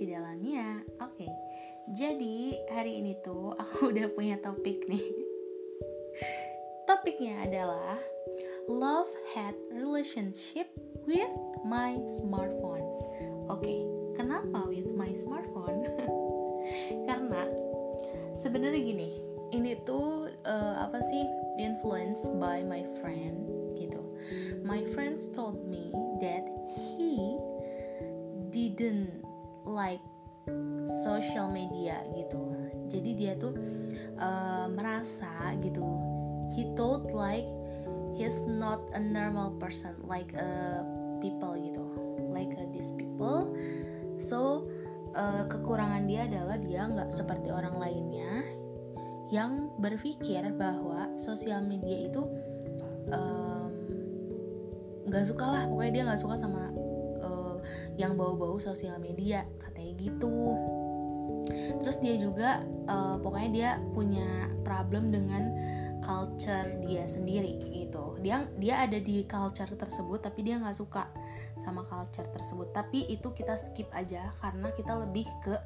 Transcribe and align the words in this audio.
Rashida 0.00 0.24
Lamia 0.24 0.80
Oke, 1.04 1.28
jadi 1.92 2.56
hari 2.72 3.04
ini 3.04 3.20
tuh 3.20 3.52
aku 3.52 3.84
udah 3.92 4.08
punya 4.16 4.40
topik 4.40 4.88
nih. 4.88 5.04
Topiknya 6.88 7.44
adalah 7.44 8.00
Love-hate 8.64 9.60
relationship 9.68 10.72
with 11.04 11.28
my 11.68 12.00
smartphone. 12.08 12.80
Oke, 13.52 13.84
kenapa 14.16 14.72
with 14.72 14.88
my 14.96 15.12
smartphone? 15.12 15.84
Karena 17.12 17.44
sebenarnya 18.32 18.80
gini 18.80 19.20
Ini 19.52 19.84
tuh 19.84 20.32
uh, 20.48 20.74
apa 20.80 21.04
sih 21.04 21.28
influenced 21.60 22.32
by 22.40 22.64
my 22.64 22.88
friend 23.04 23.52
gitu. 23.76 24.00
My 24.64 24.80
friends 24.96 25.28
told 25.36 25.60
me 25.68 25.92
that 26.24 26.48
he 26.96 27.36
didn't 28.48 29.28
like 29.70 30.02
social 31.06 31.46
media 31.46 32.02
gitu. 32.10 32.42
Jadi 32.90 33.10
dia 33.14 33.32
tuh 33.38 33.54
uh, 34.18 34.66
merasa 34.66 35.54
gitu. 35.62 35.82
He 36.50 36.66
thought 36.74 37.14
like 37.14 37.46
he's 38.18 38.42
not 38.44 38.82
a 38.92 39.00
normal 39.00 39.54
person 39.62 39.94
like 40.02 40.34
a 40.34 40.82
people 41.22 41.54
gitu. 41.54 41.86
Like 42.34 42.50
a, 42.58 42.66
these 42.74 42.90
people. 42.98 43.54
So 44.18 44.66
uh, 45.14 45.46
kekurangan 45.46 46.10
dia 46.10 46.26
adalah 46.26 46.58
dia 46.58 46.82
nggak 46.90 47.14
seperti 47.14 47.54
orang 47.54 47.78
lainnya 47.78 48.42
yang 49.30 49.70
berpikir 49.78 50.42
bahwa 50.58 51.06
sosial 51.14 51.62
media 51.62 52.10
itu 52.10 52.26
nggak 55.06 55.22
um, 55.22 55.28
suka 55.30 55.46
lah. 55.46 55.62
Pokoknya 55.70 55.92
dia 55.94 56.02
nggak 56.10 56.20
suka 56.20 56.34
sama 56.34 56.74
yang 58.00 58.16
bau-bau 58.16 58.56
sosial 58.56 58.96
media 58.96 59.44
katanya 59.60 59.92
gitu. 60.00 60.56
Terus 61.82 61.96
dia 62.00 62.14
juga 62.16 62.64
uh, 62.88 63.20
pokoknya 63.20 63.50
dia 63.50 63.70
punya 63.92 64.48
problem 64.64 65.12
dengan 65.12 65.52
culture 66.00 66.80
dia 66.80 67.04
sendiri 67.04 67.60
gitu. 67.76 68.16
Dia 68.24 68.48
dia 68.56 68.88
ada 68.88 68.96
di 68.96 69.28
culture 69.28 69.68
tersebut 69.76 70.24
tapi 70.24 70.40
dia 70.46 70.56
nggak 70.56 70.78
suka 70.80 71.12
sama 71.60 71.84
culture 71.84 72.26
tersebut. 72.32 72.72
Tapi 72.72 73.04
itu 73.12 73.36
kita 73.36 73.60
skip 73.60 73.92
aja 73.92 74.32
karena 74.40 74.72
kita 74.72 74.96
lebih 74.96 75.28
ke 75.44 75.60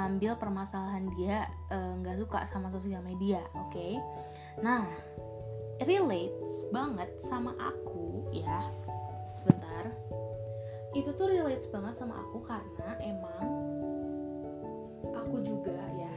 ngambil 0.00 0.40
permasalahan 0.40 1.04
dia 1.20 1.44
eh, 1.68 1.92
nggak 2.00 2.16
uh, 2.16 2.20
suka 2.24 2.38
sama 2.48 2.72
sosial 2.72 3.04
media 3.04 3.44
oke? 3.52 3.72
Okay? 3.76 4.00
nah 4.64 4.88
relates 5.84 6.64
banget 6.72 7.12
sama 7.20 7.52
aku 7.60 8.24
ya 8.32 8.64
itu 10.96 11.12
tuh 11.12 11.28
relate 11.28 11.68
banget 11.68 11.92
sama 12.00 12.24
aku 12.24 12.40
karena 12.40 12.96
emang 13.04 13.44
aku 15.12 15.44
juga 15.44 15.76
ya 15.92 16.12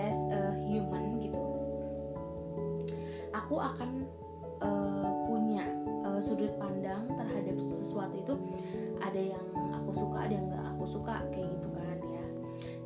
as 0.00 0.16
a 0.32 0.56
human 0.64 1.20
gitu. 1.20 1.36
Aku 3.36 3.60
akan 3.60 4.08
uh, 4.64 5.12
punya 5.28 5.68
uh, 6.08 6.16
sudut 6.24 6.56
pandang 6.56 7.04
terhadap 7.12 7.60
sesuatu 7.60 8.16
itu. 8.16 8.34
Ada 9.04 9.36
yang 9.36 9.46
aku 9.76 9.92
suka 9.92 10.24
ada 10.24 10.32
yang 10.32 10.48
nggak 10.48 10.66
aku 10.72 10.84
suka 10.88 11.20
kayak 11.36 11.52
gitu 11.52 11.68
kan 11.76 11.98
ya. 12.00 12.26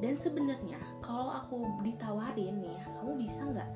Dan 0.03 0.19
sebenarnya 0.19 0.81
kalau 0.98 1.31
aku 1.31 1.62
ditawarin 1.86 2.66
nih 2.66 2.75
ya, 2.75 2.84
kamu 2.98 3.14
bisa 3.14 3.41
nggak 3.47 3.70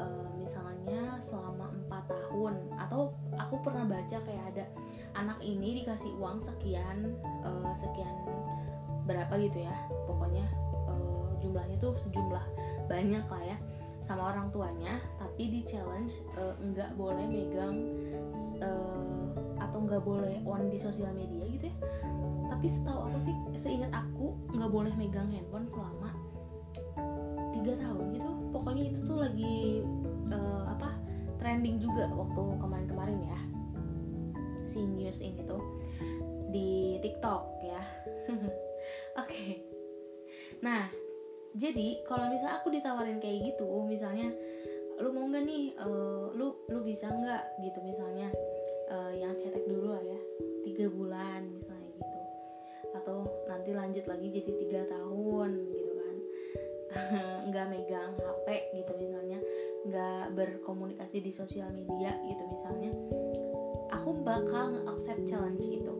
uh, 0.00 0.28
misalnya 0.40 1.20
selama 1.20 1.68
empat 1.68 2.08
tahun 2.08 2.56
atau 2.80 3.12
aku 3.36 3.60
pernah 3.60 3.84
baca 3.84 4.16
kayak 4.24 4.44
ada 4.56 4.64
anak 5.14 5.36
ini 5.44 5.84
dikasih 5.84 6.10
uang 6.16 6.40
sekian 6.40 7.12
uh, 7.44 7.72
sekian 7.76 8.14
berapa 9.04 9.36
gitu 9.36 9.68
ya 9.68 9.76
pokoknya 10.08 10.48
uh, 10.88 11.30
jumlahnya 11.44 11.76
tuh 11.78 11.94
sejumlah 12.00 12.44
banyak 12.88 13.24
lah 13.28 13.42
ya 13.44 13.58
sama 14.00 14.32
orang 14.32 14.48
tuanya 14.48 14.98
tapi 15.20 15.52
di 15.52 15.60
challenge 15.60 16.24
uh, 16.40 16.56
nggak 16.56 16.96
boleh 16.96 17.28
megang 17.28 17.84
uh, 18.64 19.28
atau 19.60 19.78
nggak 19.84 20.02
boleh 20.02 20.40
on 20.48 20.72
di 20.72 20.78
sosial 20.80 21.12
media 21.12 21.44
gitu 21.46 21.68
ya. 21.68 21.76
Tapi 22.50 22.66
setahu 22.66 23.06
aku 23.06 23.18
sih 23.22 23.36
seingat 23.54 23.92
aku 23.94 24.34
nggak 24.56 24.72
boleh 24.72 24.92
megang 24.96 25.28
handphone 25.30 25.68
selama 25.70 26.10
tiga 27.54 27.76
tahun 27.76 27.99
pokoknya 28.60 28.92
itu 28.92 29.00
tuh 29.08 29.18
lagi 29.24 29.80
uh, 30.28 30.64
apa 30.76 30.92
trending 31.40 31.80
juga 31.80 32.12
waktu 32.12 32.60
kemarin-kemarin 32.60 33.18
ya 33.24 33.40
si 34.68 34.84
news 34.84 35.18
ini 35.24 35.40
tuh 35.48 35.64
di 36.50 37.00
TikTok 37.00 37.42
ya. 37.64 37.80
Oke. 38.30 38.46
okay. 39.16 39.50
Nah, 40.60 40.90
jadi 41.56 42.04
kalau 42.06 42.30
misalnya 42.30 42.62
aku 42.62 42.68
ditawarin 42.70 43.18
kayak 43.18 43.54
gitu, 43.54 43.66
misalnya 43.86 44.30
lu 45.00 45.10
mau 45.10 45.26
nggak 45.26 45.42
nih, 45.46 45.64
uh, 45.80 46.30
lu 46.36 46.54
lu 46.68 46.78
bisa 46.84 47.08
nggak 47.08 47.42
gitu 47.64 47.80
misalnya 47.80 48.28
uh, 48.92 49.10
yang 49.14 49.32
cetek 49.34 49.64
dulu 49.64 49.96
lah 49.96 50.02
ya, 50.04 50.20
tiga 50.66 50.86
bulan 50.92 51.48
misalnya 51.48 51.90
gitu, 51.96 52.20
atau 52.94 53.24
nanti 53.48 53.70
lanjut 53.72 54.04
lagi 54.04 54.28
jadi 54.28 54.52
tiga 54.60 54.80
tahun 54.90 55.50
gitu 55.72 55.89
nggak 57.48 57.66
megang 57.70 58.12
HP 58.18 58.46
gitu 58.78 58.92
misalnya, 58.98 59.38
nggak 59.86 60.24
berkomunikasi 60.34 61.22
di 61.22 61.30
sosial 61.30 61.70
media 61.70 62.14
gitu 62.26 62.42
misalnya 62.50 62.90
aku 64.00 64.16
bakal 64.24 64.74
nge-accept 64.74 65.28
challenge 65.28 65.66
itu. 65.68 65.94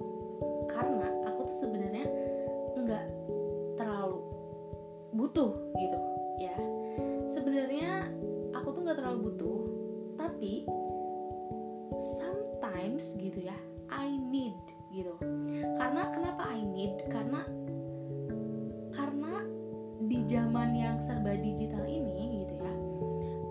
Karena 0.70 1.10
aku 1.28 1.50
tuh 1.50 1.58
sebenarnya 1.66 2.06
nggak 2.80 3.06
terlalu 3.76 4.24
butuh 5.12 5.52
gitu 5.76 5.98
ya. 6.40 6.56
Sebenarnya 7.28 8.08
aku 8.56 8.72
tuh 8.72 8.80
nggak 8.86 8.98
terlalu 8.98 9.30
butuh 9.30 9.60
tapi 10.16 10.64
sometimes 12.16 13.12
gitu 13.20 13.44
ya 13.44 13.56
I 13.92 14.16
need 14.16 14.56
gitu. 14.94 15.14
Karena 15.76 16.08
kenapa 16.14 16.48
I 16.50 16.64
need? 16.64 17.04
Karena 17.12 17.44
di 20.10 20.26
zaman 20.26 20.74
yang 20.74 20.98
serba 20.98 21.38
digital 21.38 21.86
ini 21.86 22.42
gitu 22.42 22.54
ya 22.58 22.74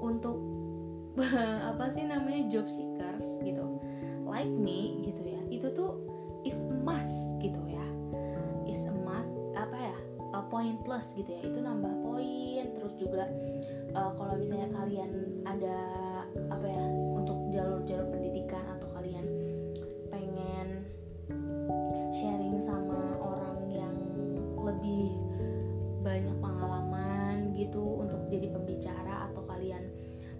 untuk 0.03 0.37
apa 1.71 1.87
sih 1.87 2.03
namanya 2.03 2.51
job 2.51 2.67
seekers 2.67 3.39
gitu 3.39 3.79
like 4.27 4.51
me 4.51 4.99
gitu 5.07 5.23
ya 5.23 5.39
itu 5.47 5.71
tuh 5.71 6.03
is 6.43 6.59
must 6.83 7.31
gitu 7.39 7.59
ya 7.63 7.87
is 8.67 8.83
a 8.83 8.93
must 9.07 9.31
apa 9.55 9.75
ya 9.75 9.97
a 10.35 10.43
point 10.51 10.75
plus 10.83 11.15
gitu 11.15 11.31
ya 11.31 11.47
itu 11.47 11.59
nambah 11.63 11.95
poin 12.03 12.63
terus 12.75 12.93
juga 12.99 13.31
uh, 13.95 14.11
kalau 14.19 14.35
misalnya 14.35 14.69
kalian 14.75 15.41
ada 15.47 15.77
apa 16.51 16.65
ya 16.67 16.83
untuk 17.15 17.39
jalur-jalur 17.55 18.07
pendidikan 18.11 18.61
atau 18.77 18.87
kalian 18.99 19.25
pengen 20.13 20.85
banyak 25.99 26.35
pengalaman 26.39 27.51
gitu 27.55 28.03
untuk 28.03 28.21
jadi 28.31 28.47
pembicara 28.51 29.29
atau 29.31 29.43
kalian 29.47 29.83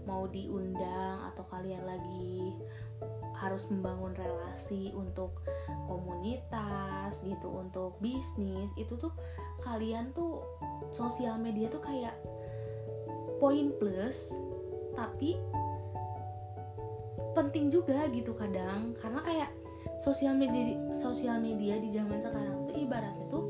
mau 0.08 0.26
diundang 0.26 1.22
atau 1.34 1.44
kalian 1.52 1.86
lagi 1.86 2.56
harus 3.40 3.70
membangun 3.72 4.12
relasi 4.18 4.92
untuk 4.92 5.44
komunitas 5.88 7.24
gitu 7.24 7.48
untuk 7.48 7.96
bisnis 8.04 8.68
itu 8.76 9.00
tuh 9.00 9.14
kalian 9.64 10.12
tuh 10.12 10.44
sosial 10.92 11.40
media 11.40 11.72
tuh 11.72 11.80
kayak 11.80 12.16
poin 13.40 13.72
plus 13.80 14.36
tapi 14.98 15.40
penting 17.38 17.72
juga 17.72 18.10
gitu 18.12 18.36
kadang 18.36 18.92
karena 19.00 19.24
kayak 19.24 19.50
sosial 19.96 20.36
media 20.36 20.76
sosial 20.92 21.40
media 21.40 21.80
di 21.80 21.88
zaman 21.94 22.20
sekarang 22.20 22.68
tuh 22.68 22.76
ibaratnya 22.76 23.26
tuh 23.32 23.49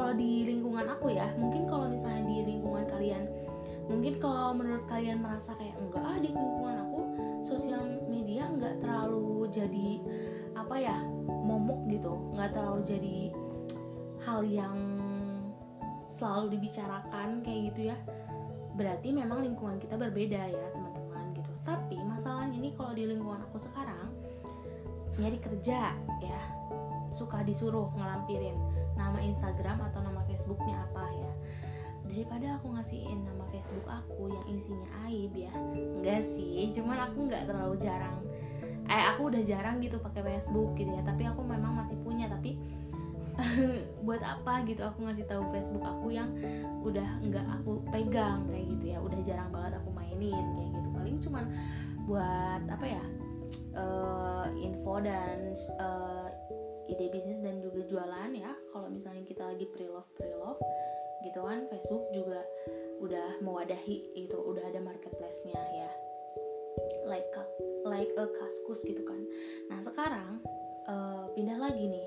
kalau 0.00 0.16
di 0.16 0.48
lingkungan 0.48 0.88
aku 0.88 1.12
ya 1.12 1.28
mungkin 1.36 1.68
kalau 1.68 1.92
misalnya 1.92 2.24
di 2.24 2.36
lingkungan 2.48 2.88
kalian 2.88 3.28
mungkin 3.84 4.16
kalau 4.16 4.56
menurut 4.56 4.88
kalian 4.88 5.20
merasa 5.20 5.52
kayak 5.60 5.76
enggak 5.76 6.00
ah 6.00 6.16
di 6.16 6.32
lingkungan 6.32 6.76
aku 6.88 7.00
sosial 7.44 7.84
media 8.08 8.48
nggak 8.48 8.80
terlalu 8.80 9.44
jadi 9.52 10.00
apa 10.56 10.74
ya 10.80 10.96
momok 11.28 11.84
gitu 11.92 12.16
nggak 12.32 12.56
terlalu 12.56 12.80
jadi 12.88 13.18
hal 14.24 14.40
yang 14.48 14.76
selalu 16.10 16.58
dibicarakan 16.58 17.40
kayak 17.44 17.60
gitu 17.72 17.80
ya. 17.94 17.96
Berarti 18.74 19.14
memang 19.14 19.46
lingkungan 19.46 19.78
kita 19.78 19.94
berbeda 19.94 20.40
ya 20.50 20.66
teman-teman 20.74 21.32
gitu. 21.38 21.52
Tapi 21.62 21.96
masalahnya 22.02 22.56
ini 22.58 22.70
kalau 22.74 22.92
di 22.92 23.04
lingkungan 23.06 23.40
aku 23.46 23.60
sekarang 23.62 24.10
nyari 25.20 25.38
kerja 25.38 25.92
ya 26.24 26.40
suka 27.12 27.42
disuruh 27.42 27.90
ngelampirin 27.98 28.56
nama 29.00 29.18
Instagram 29.24 29.80
atau 29.88 30.04
nama 30.04 30.20
Facebooknya 30.28 30.84
apa 30.84 31.08
ya? 31.16 31.32
Daripada 32.10 32.60
aku 32.60 32.76
ngasihin 32.76 33.24
nama 33.24 33.46
Facebook 33.48 33.86
aku 33.88 34.28
yang 34.28 34.44
isinya 34.52 34.88
aib 35.08 35.32
ya. 35.32 35.52
Enggak 35.72 36.28
sih 36.28 36.68
cuman 36.76 37.08
aku 37.08 37.30
nggak 37.32 37.48
terlalu 37.48 37.80
jarang. 37.80 38.20
Eh 38.90 39.04
aku 39.14 39.32
udah 39.32 39.42
jarang 39.46 39.80
gitu 39.80 39.96
pakai 40.02 40.20
Facebook 40.36 40.76
gitu 40.76 40.90
ya 40.90 41.02
tapi 41.06 41.24
aku 41.24 41.40
memang 41.46 41.78
masih 41.80 41.96
punya 42.02 42.26
tapi 42.26 42.58
buat 44.06 44.20
apa 44.20 44.66
gitu 44.68 44.84
aku 44.84 45.06
ngasih 45.06 45.24
tahu 45.24 45.48
Facebook 45.54 45.86
aku 45.86 46.12
yang 46.12 46.28
udah 46.82 47.08
nggak 47.24 47.46
aku 47.60 47.80
pegang 47.88 48.44
kayak 48.50 48.66
gitu 48.76 48.84
ya. 48.94 48.98
Udah 49.00 49.20
jarang 49.24 49.50
banget 49.54 49.78
aku 49.78 49.90
mainin 49.94 50.44
kayak 50.58 50.70
gitu. 50.76 50.88
Paling 50.92 51.16
cuman 51.22 51.44
buat 52.04 52.62
apa 52.68 52.86
ya? 52.86 53.04
Uh, 53.70 54.46
info 54.58 55.02
dan 55.02 55.54
uh, 55.78 56.29
ide 56.90 57.06
bisnis 57.14 57.40
dan 57.40 57.62
juga 57.62 57.86
jualan 57.86 58.30
ya. 58.34 58.52
Kalau 58.74 58.88
misalnya 58.90 59.22
kita 59.22 59.46
lagi 59.46 59.66
pre-love 59.70 60.10
pre-love 60.18 60.60
gitu 61.20 61.40
kan 61.44 61.68
Facebook 61.68 62.08
juga 62.16 62.40
udah 63.00 63.40
mewadahi 63.44 64.12
itu 64.16 64.36
udah 64.36 64.64
ada 64.68 64.80
marketplace-nya 64.80 65.56
ya. 65.56 65.90
Like 67.04 67.28
a, 67.36 67.44
like 67.84 68.12
a 68.16 68.26
kaskus 68.40 68.82
gitu 68.84 69.02
kan. 69.04 69.20
Nah 69.72 69.78
sekarang 69.84 70.40
uh, 70.88 71.30
pindah 71.36 71.60
lagi 71.60 71.86
nih. 71.86 72.06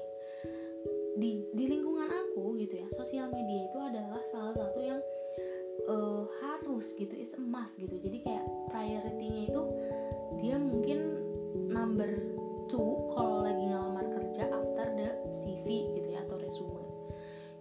Di 1.13 1.31
di 1.53 1.65
lingkungan 1.69 2.09
aku 2.09 2.57
gitu 2.57 2.81
ya 2.81 2.87
sosial 2.89 3.29
media 3.29 3.69
itu 3.69 3.77
adalah 3.77 4.21
salah 4.33 4.53
satu 4.57 4.79
yang 4.81 5.01
uh, 5.85 6.25
harus 6.41 6.93
gitu 6.97 7.13
it's 7.13 7.37
emas 7.37 7.77
gitu. 7.77 7.95
Jadi 8.01 8.25
kayak 8.25 8.45
priority-nya 8.73 9.41
itu 9.53 9.61
dia 10.41 10.57
mungkin 10.57 10.99
number 11.69 12.09
two 12.65 13.13
kalau 13.13 13.45
lagi 13.45 13.69
ngelamar 13.69 14.09
kerja 14.09 14.49
CV 15.63 15.95
gitu 15.95 16.07
ya 16.11 16.19
atau 16.27 16.35
resume 16.35 16.83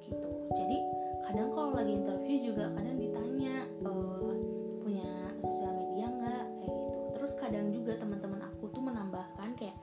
gitu. 0.03 0.29
Jadi 0.59 0.79
kadang 1.23 1.55
kalau 1.55 1.71
lagi 1.71 1.95
interview 1.95 2.51
juga 2.51 2.75
kadang 2.75 2.99
ditanya 2.99 3.63
uh, 3.87 4.35
punya 4.83 5.07
sosial 5.39 5.71
media 5.79 6.11
nggak? 6.11 6.45
Kayak 6.59 6.75
gitu. 6.75 6.99
Terus 7.15 7.33
kadang 7.39 7.67
juga 7.71 7.93
teman-teman 7.95 8.43
aku 8.51 8.67
tuh 8.75 8.83
menambahkan 8.83 9.55
kayak 9.55 9.79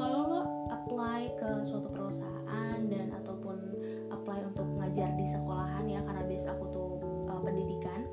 kalau 0.00 0.20
lo 0.24 0.40
apply 0.72 1.28
ke 1.36 1.60
suatu 1.60 1.92
perusahaan 1.92 2.80
dan 2.88 3.12
ataupun 3.12 3.60
apply 4.08 4.48
untuk 4.48 4.64
ngajar 4.80 5.12
di 5.20 5.28
sekolahan 5.28 5.84
ya 5.84 6.00
karena 6.00 6.24
base 6.24 6.48
aku 6.48 6.64
tuh 6.72 6.88
uh, 7.28 7.40
pendidikan 7.44 8.08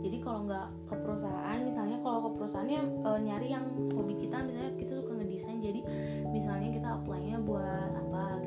jadi 0.00 0.16
kalau 0.22 0.48
nggak 0.48 0.66
ke 0.88 0.94
perusahaan 0.98 1.58
misalnya 1.60 1.98
kalau 2.00 2.18
ke 2.26 2.30
perusahaannya 2.38 2.80
uh, 3.04 3.18
nyari 3.20 3.48
yang 3.52 3.66
hobi 3.92 4.14
kita 4.16 4.40
misalnya 4.46 4.72
kita 4.78 4.92
suka 4.96 5.12
ngedesain 5.18 5.60
jadi 5.60 5.80
misalnya 6.30 6.68
kita 6.72 6.88
apply-nya 7.02 7.36
buat 7.44 7.90
apa 7.92 8.40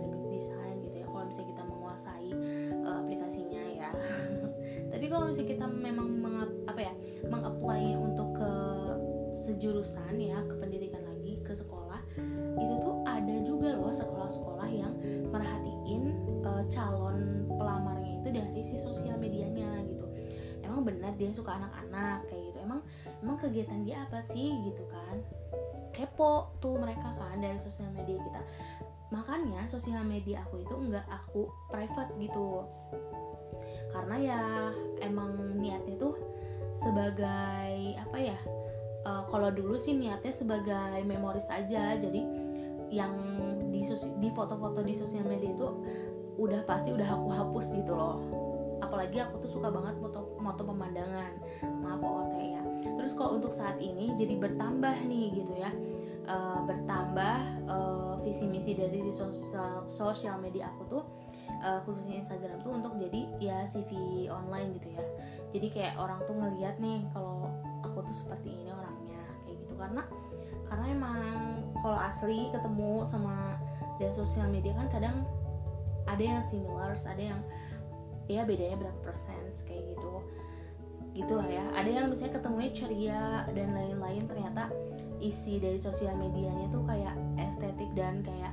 misalnya 5.34 5.50
kita 5.50 5.66
memang 5.66 6.08
mengap, 6.22 6.52
apa 6.70 6.82
ya 6.86 6.94
mengapply 7.26 7.98
untuk 7.98 8.38
ke 8.38 8.54
sejurusan 9.34 10.14
ya 10.22 10.38
ke 10.46 10.54
pendidikan 10.62 11.02
lagi 11.10 11.42
ke 11.42 11.58
sekolah. 11.58 12.06
Itu 12.62 12.74
tuh 12.86 13.02
ada 13.02 13.42
juga 13.42 13.74
loh 13.82 13.90
sekolah-sekolah 13.90 14.70
yang 14.70 14.94
merhatiin 15.34 16.14
uh, 16.46 16.62
calon 16.70 17.50
pelamarnya 17.50 18.22
itu 18.22 18.30
dari 18.30 18.62
si 18.62 18.78
sosial 18.78 19.18
medianya 19.18 19.82
gitu. 19.90 20.06
Emang 20.62 20.86
benar 20.86 21.18
dia 21.18 21.34
suka 21.34 21.58
anak-anak 21.58 22.30
kayak 22.30 22.54
gitu. 22.54 22.58
Emang 22.62 22.86
emang 23.26 23.42
kegiatan 23.42 23.82
dia 23.90 24.06
apa 24.06 24.22
sih 24.22 24.54
gitu 24.70 24.86
kan? 24.94 25.18
Kepo 25.98 26.54
tuh 26.62 26.78
mereka 26.78 27.10
kan 27.18 27.42
dari 27.42 27.58
sosial 27.58 27.90
media 27.90 28.22
kita. 28.22 28.42
Makanya 29.10 29.66
sosial 29.66 30.06
media 30.06 30.46
aku 30.46 30.62
itu 30.62 30.78
enggak 30.78 31.10
aku 31.10 31.50
private 31.74 32.14
gitu 32.22 32.70
karena 33.94 34.16
ya 34.18 34.42
emang 35.06 35.62
niatnya 35.62 35.96
tuh 36.02 36.18
sebagai 36.74 37.96
apa 38.02 38.18
ya 38.18 38.38
uh, 39.06 39.24
kalau 39.30 39.52
dulu 39.52 39.76
sih 39.78 39.96
niatnya 39.96 40.34
sebagai 40.34 41.04
memoris 41.06 41.48
aja. 41.52 41.96
Jadi 42.00 42.22
yang 42.94 43.14
di 43.74 43.82
di 44.22 44.30
foto-foto 44.34 44.86
di 44.86 44.94
sosial 44.94 45.26
media 45.26 45.52
itu 45.54 45.68
udah 46.38 46.66
pasti 46.66 46.90
udah 46.94 47.08
aku 47.08 47.28
hapus 47.30 47.66
gitu 47.76 47.94
loh. 47.94 48.20
Apalagi 48.84 49.24
aku 49.24 49.40
tuh 49.48 49.52
suka 49.60 49.72
banget 49.72 49.96
moto 50.38 50.64
pemandangan 50.66 51.32
maaf 51.82 52.04
OOT 52.04 52.36
ya. 52.36 52.62
Terus 52.84 53.16
kalau 53.16 53.40
untuk 53.40 53.56
saat 53.56 53.80
ini 53.80 54.12
jadi 54.18 54.36
bertambah 54.38 55.08
nih 55.08 55.44
gitu 55.44 55.54
ya. 55.56 55.72
Uh, 56.24 56.64
bertambah 56.64 57.68
uh, 57.68 58.16
visi 58.24 58.48
misi 58.48 58.72
dari 58.80 58.96
si 59.04 59.12
sosial 59.12 59.84
sosial 59.92 60.40
media 60.40 60.72
aku 60.72 60.84
tuh 60.88 61.04
uh, 61.64 61.80
khususnya 61.88 62.20
Instagram 62.20 62.60
tuh 62.62 62.76
untuk 62.76 62.94
jadi 63.00 63.22
ya 63.40 63.58
CV 63.64 63.92
online 64.28 64.76
gitu 64.78 64.94
ya. 64.94 65.04
Jadi 65.56 65.68
kayak 65.72 65.94
orang 65.96 66.20
tuh 66.28 66.36
ngeliat 66.36 66.76
nih 66.84 67.08
kalau 67.16 67.50
aku 67.82 68.04
tuh 68.04 68.16
seperti 68.16 68.52
ini 68.52 68.70
orangnya 68.70 69.24
kayak 69.48 69.58
gitu. 69.64 69.74
Karena 69.80 70.04
karena 70.68 70.86
emang 70.92 71.20
kalau 71.80 72.00
asli 72.00 72.52
ketemu 72.52 73.08
sama 73.08 73.56
dari 73.98 74.14
sosial 74.14 74.52
media 74.52 74.76
kan 74.76 74.88
kadang 74.92 75.18
ada 76.04 76.24
yang 76.24 76.44
similar 76.44 76.92
ada 76.94 77.24
yang 77.24 77.40
ya 78.28 78.44
bedanya 78.44 78.80
berapa 78.80 79.00
persen 79.04 79.40
kayak 79.64 79.96
gitu. 79.96 80.14
Gitulah 81.14 81.46
ya. 81.46 81.64
Ada 81.78 81.90
yang 81.90 82.06
misalnya 82.10 82.42
ketemunya 82.42 82.72
ceria 82.74 83.24
dan 83.54 83.72
lain-lain 83.72 84.26
ternyata 84.26 84.74
isi 85.24 85.62
dari 85.62 85.80
sosial 85.80 86.18
medianya 86.20 86.68
tuh 86.74 86.84
kayak 86.84 87.16
estetik 87.40 87.88
dan 87.96 88.26
kayak 88.26 88.52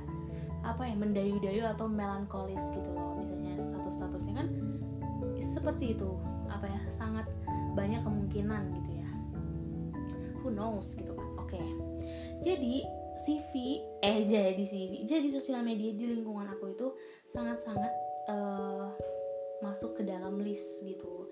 apa 0.61 0.85
ya 0.85 0.95
mendayu-dayu 0.95 1.63
atau 1.65 1.89
melankolis 1.89 2.61
gitu 2.73 2.89
loh 2.93 3.17
misalnya 3.17 3.57
status-statusnya 3.57 4.33
kan 4.37 4.47
seperti 5.41 5.97
itu 5.97 6.09
apa 6.51 6.69
ya 6.69 6.79
sangat 6.93 7.25
banyak 7.73 8.01
kemungkinan 8.05 8.69
gitu 8.77 8.91
ya 9.01 9.09
who 10.41 10.53
knows 10.53 10.93
gitu 10.93 11.13
kan 11.17 11.27
oke 11.39 11.49
okay. 11.49 11.65
jadi 12.45 12.85
CV 13.21 13.53
eh 14.01 14.25
jadi 14.25 14.63
CV 14.63 15.05
jadi 15.05 15.27
sosial 15.29 15.61
media 15.65 15.93
di 15.93 16.05
lingkungan 16.09 16.49
aku 16.49 16.73
itu 16.73 16.87
sangat-sangat 17.29 17.93
uh, 18.29 18.89
masuk 19.61 19.97
ke 19.97 20.03
dalam 20.05 20.41
list 20.41 20.81
gitu 20.85 21.29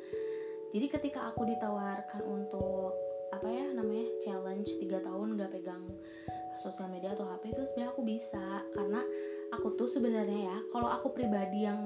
jadi 0.70 0.86
ketika 0.90 1.34
aku 1.34 1.50
ditawarkan 1.50 2.22
untuk 2.30 2.94
apa 3.30 3.46
ya 3.50 3.66
namanya 3.74 4.06
challenge 4.22 4.70
3 4.82 5.06
tahun 5.06 5.38
gak 5.38 5.54
pegang 5.54 5.86
sosial 6.60 6.92
media 6.92 7.16
atau 7.16 7.26
HP 7.26 7.56
itu 7.56 7.64
sebenarnya 7.66 7.92
aku 7.92 8.04
bisa. 8.04 8.46
Karena 8.76 9.02
aku 9.56 9.68
tuh 9.80 9.90
sebenarnya 9.90 10.40
ya 10.52 10.58
kalau 10.70 10.90
aku 10.92 11.16
pribadi 11.16 11.66
yang 11.66 11.80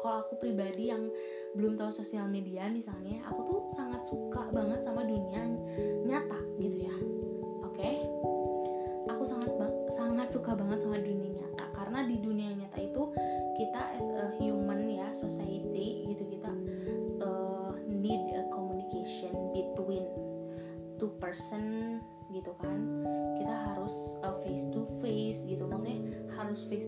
kalau 0.00 0.20
aku 0.20 0.36
pribadi 0.36 0.92
yang 0.92 1.08
belum 1.56 1.80
tahu 1.80 1.88
sosial 1.88 2.28
media 2.28 2.68
misalnya 2.68 3.24
aku 3.24 3.40
tuh 3.48 3.60
sangat 3.72 4.04
suka 4.04 4.52
banget 4.52 4.84
sama 4.84 5.02
dunia 5.04 5.42
nyata 6.04 6.40
gitu 6.60 6.86
ya. 6.86 6.96
Oke? 7.64 7.80
Okay? 7.80 7.96
aku 9.04 9.24
sangat 9.24 9.52
sangat 9.88 10.28
suka 10.28 10.52
banget 10.52 10.84
sama 10.84 11.00
dunia 11.00 11.32
nyata. 11.32 11.64
Karena 11.72 12.04
di 12.04 12.16
dunia 12.20 12.52
nyata 12.52 12.78
itu 12.80 13.02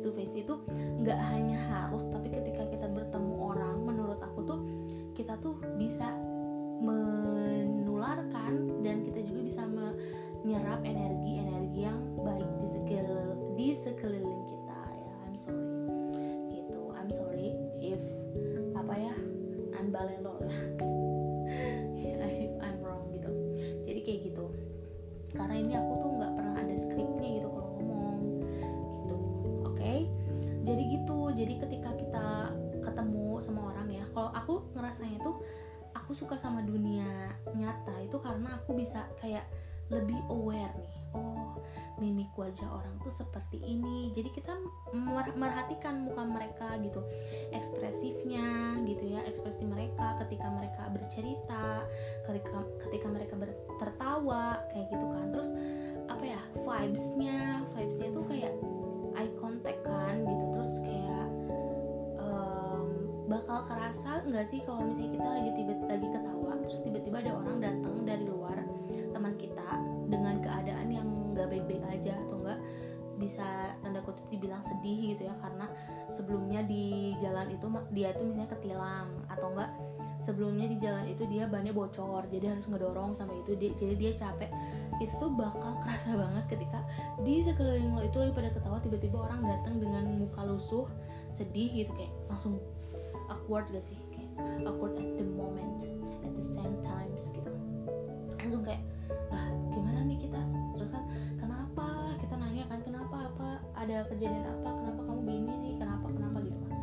to 0.06 0.14
face 0.14 0.38
itu 0.38 0.54
wajah 42.56 42.72
orang 42.72 42.96
tuh 43.04 43.12
seperti 43.12 43.60
ini. 43.60 44.16
Jadi 44.16 44.32
kita 44.32 44.56
merhatikan 45.36 46.08
muka 46.08 46.24
mereka 46.24 46.72
gitu. 46.80 47.04
Ekspresifnya 47.52 48.80
gitu 48.88 49.12
ya 49.12 49.20
ekspresi 49.28 49.68
mereka 49.68 50.16
ketika 50.24 50.48
mereka 50.48 50.88
bercerita 50.88 51.84
ketika 52.24 52.64
ketika 52.88 53.06
mereka 53.12 53.36
tertawa 53.76 54.64
kayak 54.72 54.88
gitu 54.88 55.04
kan. 55.04 55.26
Terus 55.36 55.50
apa 56.08 56.24
ya 56.24 56.40
vibesnya 56.56 57.60
vibesnya 57.76 58.08
tuh 58.16 58.24
kayak 58.24 58.52
eye 59.20 59.32
contact 59.36 59.84
kan 59.84 60.24
gitu. 60.24 60.44
Terus 60.56 60.72
kayak 60.80 61.28
um, 62.24 62.88
bakal 63.28 63.68
kerasa 63.68 64.24
nggak 64.24 64.48
sih 64.48 64.64
kalau 64.64 64.80
misalnya 64.80 65.12
kita 65.12 65.28
lagi 65.28 65.50
tiba 65.60 65.72
lagi 65.84 66.08
ketawa 66.08 66.52
terus 66.64 66.80
tiba-tiba 66.80 67.20
ada 67.20 67.32
orang 67.36 67.60
datang 67.60 67.96
dari 68.08 68.24
luar 68.24 68.64
teman 69.12 69.36
kita 69.36 69.68
dengan 70.08 70.40
keadaan 70.40 70.88
yang 70.88 71.08
nggak 71.36 71.52
baik-baik 71.52 71.84
aja 71.92 72.16
atau 72.16 72.35
bisa 73.16 73.72
tanda 73.80 74.04
kutip 74.04 74.24
dibilang 74.28 74.60
sedih 74.60 75.16
gitu 75.16 75.28
ya 75.28 75.34
karena 75.40 75.66
sebelumnya 76.12 76.60
di 76.64 77.16
jalan 77.18 77.48
itu 77.48 77.66
dia 77.96 78.12
tuh 78.12 78.28
misalnya 78.28 78.50
ketilang 78.52 79.08
atau 79.32 79.52
enggak 79.56 79.70
sebelumnya 80.20 80.66
di 80.68 80.76
jalan 80.80 81.04
itu 81.06 81.28
dia 81.28 81.44
bannya 81.46 81.72
bocor 81.76 82.24
jadi 82.32 82.56
harus 82.56 82.64
ngedorong 82.68 83.12
sampai 83.12 83.36
itu 83.44 83.52
dia, 83.56 83.70
jadi 83.76 83.94
dia 83.94 84.12
capek. 84.16 84.50
Itu 84.98 85.12
tuh 85.20 85.30
bakal 85.32 85.76
kerasa 85.84 86.16
banget 86.22 86.44
ketika 86.56 86.80
di 87.20 87.44
sekeliling 87.44 87.92
lo 87.92 88.02
itu 88.04 88.16
lagi 88.20 88.32
pada 88.32 88.50
ketawa 88.52 88.78
tiba-tiba 88.80 89.16
orang 89.28 89.44
datang 89.44 89.78
dengan 89.78 90.04
muka 90.16 90.40
lusuh 90.44 90.88
sedih 91.36 91.84
gitu 91.84 91.92
kayak 91.94 92.12
langsung 92.32 92.56
awkward 93.28 93.68
gak 93.68 93.84
sih? 93.84 93.98
Kayak 94.12 94.30
awkward 94.64 94.96
at 94.96 95.20
the 95.20 95.26
moment 95.26 95.84
at 96.24 96.32
the 96.32 96.44
same 96.44 96.80
times 96.82 97.28
gitu. 97.30 97.52
Langsung 98.40 98.64
kayak 98.64 98.80
ah 99.30 99.46
gimana 99.70 100.00
nih 100.08 100.16
kita? 100.16 100.40
Terus 100.74 100.96
kan 100.96 101.04
ada 103.76 104.08
kejadian 104.08 104.44
apa 104.48 104.68
kenapa 104.72 105.00
kamu 105.04 105.20
gini 105.28 105.52
sih 105.60 105.72
kenapa 105.76 106.06
kenapa 106.08 106.38
gitu 106.42 106.58
kan. 106.64 106.78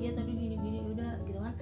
Ya 0.00 0.10
tadi 0.16 0.32
gini 0.32 0.56
gini 0.56 0.78
udah 0.96 1.12
gitu 1.28 1.38
kan. 1.38 1.54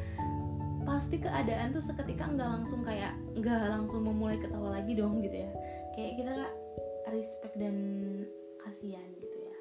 Pasti 0.86 1.16
keadaan 1.20 1.74
tuh 1.74 1.82
seketika 1.84 2.30
nggak 2.30 2.48
langsung 2.48 2.80
kayak 2.86 3.12
nggak 3.34 3.68
langsung 3.68 4.06
memulai 4.06 4.38
ketawa 4.38 4.78
lagi 4.78 4.94
dong 4.94 5.20
gitu 5.20 5.36
ya. 5.44 5.50
Kayak 5.98 6.12
kita 6.22 6.32
respect 7.10 7.54
dan 7.58 7.76
kasihan 8.62 9.04
gitu 9.18 9.36
ya. 9.36 9.56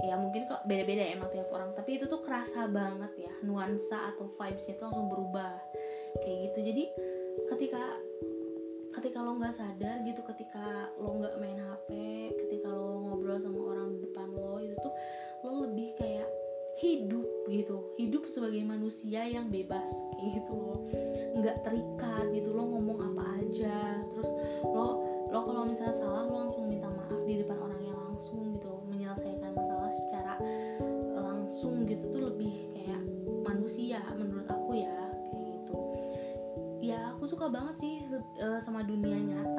Ya 0.00 0.14
mungkin 0.16 0.48
kok 0.48 0.64
beda-beda 0.64 1.02
ya 1.10 1.18
emang 1.18 1.28
tiap 1.34 1.50
orang. 1.52 1.74
Tapi 1.74 2.00
itu 2.00 2.08
tuh 2.08 2.22
kerasa 2.24 2.70
banget 2.70 3.12
ya 3.28 3.32
nuansa 3.44 4.14
atau 4.14 4.30
vibesnya 4.32 4.78
itu 4.78 4.82
langsung 4.86 5.10
berubah. 5.10 5.58
Kayak 6.22 6.38
gitu. 6.48 6.58
Jadi 6.72 6.84
ketika 7.50 7.82
ketika 8.90 9.22
lo 9.22 9.38
nggak 9.38 9.54
sadar 9.54 10.02
gitu 10.02 10.18
ketika 10.34 10.90
lo 10.98 11.14
nggak 11.22 11.38
main 11.38 11.62
hp 11.62 11.88
ketika 12.42 12.68
lo 12.74 13.06
ngobrol 13.06 13.38
sama 13.38 13.60
orang 13.70 13.90
hidup 16.80 17.28
gitu. 17.48 17.76
Hidup 18.00 18.24
sebagai 18.26 18.64
manusia 18.64 19.24
yang 19.28 19.52
bebas 19.52 19.88
kayak 20.16 20.40
gitu 20.40 20.52
lo 20.56 20.76
nggak 21.36 21.60
terikat 21.62 22.24
gitu. 22.32 22.50
Lo 22.56 22.64
ngomong 22.66 22.98
apa 23.12 23.22
aja. 23.40 24.00
Terus 24.12 24.30
lo 24.64 24.86
lo 25.30 25.38
kalau 25.46 25.62
misalnya 25.68 25.94
salah 25.94 26.24
lo 26.26 26.48
langsung 26.48 26.66
minta 26.66 26.88
maaf 26.90 27.20
di 27.28 27.40
depan 27.40 27.58
orang 27.60 27.80
yang 27.84 27.98
langsung 28.10 28.40
gitu. 28.56 28.72
Menyelesaikan 28.88 29.52
masalah 29.52 29.90
secara 29.92 30.34
langsung 31.14 31.84
gitu 31.84 32.08
tuh 32.08 32.22
lebih 32.32 32.72
kayak 32.74 33.00
manusia 33.44 34.00
menurut 34.16 34.46
aku 34.48 34.78
ya 34.78 35.10
ya 36.80 37.12
aku 37.12 37.28
suka 37.28 37.46
banget 37.52 37.76
sih 37.76 37.94
uh, 38.40 38.58
sama 38.64 38.80
dunia 38.80 39.14
nyata 39.14 39.49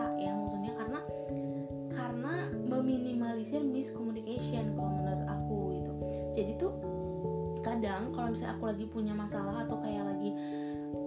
kalau 8.14 8.30
misalnya 8.32 8.54
aku 8.60 8.66
lagi 8.70 8.86
punya 8.88 9.14
masalah 9.16 9.66
atau 9.66 9.78
kayak 9.82 10.04
lagi 10.08 10.32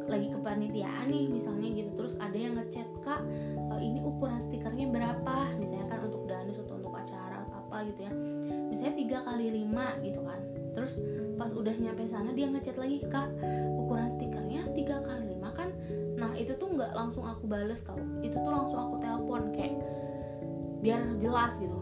lagi 0.05 0.29
kepanitiaan 0.29 1.09
nih 1.09 1.33
misalnya 1.33 1.69
gitu 1.73 1.91
terus 1.97 2.15
ada 2.21 2.37
yang 2.37 2.61
ngechat 2.61 2.85
kak 3.01 3.25
uh, 3.73 3.81
ini 3.81 4.01
ukuran 4.05 4.41
stikernya 4.41 4.87
berapa? 4.93 5.37
Misalnya 5.57 5.87
kan 5.89 6.01
untuk 6.05 6.23
danus 6.29 6.61
atau 6.61 6.77
untuk 6.77 6.95
acara 6.95 7.45
apa 7.75 7.77
gitu 7.91 8.01
ya. 8.07 8.13
Misalnya 8.71 8.95
tiga 8.95 9.19
kali 9.27 9.47
lima 9.51 9.99
gitu 10.05 10.21
kan. 10.23 10.41
Terus 10.75 11.03
pas 11.35 11.51
udah 11.51 11.75
nyampe 11.75 12.07
sana 12.07 12.31
dia 12.35 12.47
ngechat 12.51 12.77
lagi 12.79 13.03
kak 13.11 13.29
ukuran 13.75 14.09
stikernya 14.15 14.71
tiga 14.77 15.03
kali 15.03 15.35
lima 15.35 15.51
kan? 15.57 15.75
Nah 16.21 16.31
itu 16.39 16.55
tuh 16.55 16.69
nggak 16.71 16.93
langsung 16.95 17.25
aku 17.27 17.49
bales 17.51 17.83
tau. 17.83 17.99
Itu 18.23 18.39
tuh 18.39 18.53
langsung 18.53 18.79
aku 18.79 18.95
telepon 19.03 19.51
kayak 19.57 19.75
biar 20.85 21.01
jelas 21.19 21.59
gitu. 21.59 21.75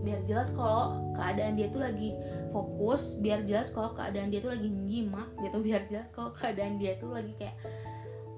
Biar 0.00 0.24
jelas 0.24 0.48
kalau 0.56 0.96
keadaan 1.12 1.60
dia 1.60 1.68
tuh 1.68 1.84
lagi 1.84 2.16
fokus 2.50 3.16
biar 3.18 3.46
jelas 3.46 3.70
kalau 3.70 3.94
keadaan 3.94 4.30
dia 4.30 4.42
tuh 4.42 4.52
lagi 4.52 4.68
nyimak 4.68 5.30
gitu 5.42 5.58
biar 5.66 5.86
jelas 5.90 6.06
kalau 6.14 6.30
keadaan 6.34 6.78
dia 6.78 6.98
tuh 6.98 7.14
lagi 7.14 7.32
kayak 7.38 7.56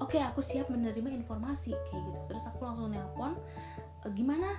oke 0.03 0.19
okay, 0.19 0.21
aku 0.27 0.43
siap 0.43 0.67
menerima 0.67 1.15
informasi 1.23 1.71
kayak 1.89 2.03
gitu. 2.11 2.21
Terus 2.27 2.45
aku 2.51 2.67
langsung 2.67 2.91
nelpon 2.91 3.39
e, 4.03 4.07
gimana? 4.11 4.51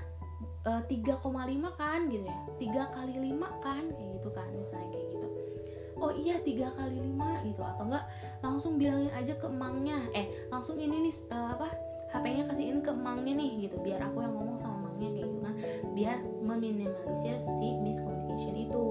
E, 0.63 0.71
3,5 0.87 1.19
kan? 1.75 2.07
Gitu 2.07 2.23
ya. 2.23 2.39
Tiga 2.55 2.83
kali 2.95 3.19
lima 3.19 3.51
kan? 3.59 3.91
Kayak 3.91 4.09
gitu 4.23 4.29
kan 4.31 4.47
misalnya 4.55 4.87
kayak 4.95 5.07
gitu. 5.11 5.27
Oh 5.99 6.11
iya 6.15 6.39
tiga 6.41 6.71
kali 6.79 6.95
lima 6.95 7.43
gitu. 7.43 7.59
Atau 7.59 7.91
enggak 7.91 8.07
langsung 8.39 8.79
bilangin 8.79 9.11
aja 9.11 9.35
ke 9.35 9.45
emangnya. 9.51 9.99
Eh 10.15 10.31
langsung 10.47 10.79
ini 10.79 11.11
nih 11.11 11.15
uh, 11.29 11.59
apa 11.59 11.67
HP-nya 12.15 12.43
kasihin 12.47 12.79
ke 12.79 12.91
emangnya 12.95 13.35
nih 13.35 13.67
gitu. 13.67 13.77
Biar 13.83 13.99
aku 13.99 14.23
yang 14.23 14.33
ngomong 14.33 14.57
sama 14.57 14.89
emangnya 14.89 15.09
kayak 15.11 15.27
gitu 15.27 15.39
kan. 15.43 15.55
Biar 15.93 16.17
meminimalisir 16.43 17.37
si 17.59 17.67
miscommunication 17.83 18.55
itu 18.57 18.83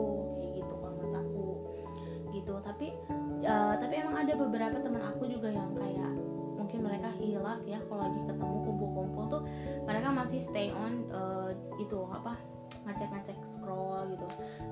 ada 4.22 4.38
beberapa 4.38 4.78
teman 4.78 5.02
aku 5.02 5.26
juga 5.26 5.50
yang 5.50 5.74
kayak 5.74 6.14
mungkin 6.54 6.78
mereka 6.86 7.10
hilaf 7.18 7.58
ya 7.66 7.82
kalau 7.90 8.06
lagi 8.06 8.22
ketemu 8.22 8.56
kumpul-kumpul 8.62 9.24
tuh 9.26 9.42
mereka 9.82 10.14
masih 10.14 10.38
stay 10.38 10.70
on 10.70 11.10
uh, 11.10 11.50
itu 11.82 11.98
apa 12.06 12.38
ngecek-ngecek 12.86 13.38
scroll 13.46 14.10
gitu 14.10 14.26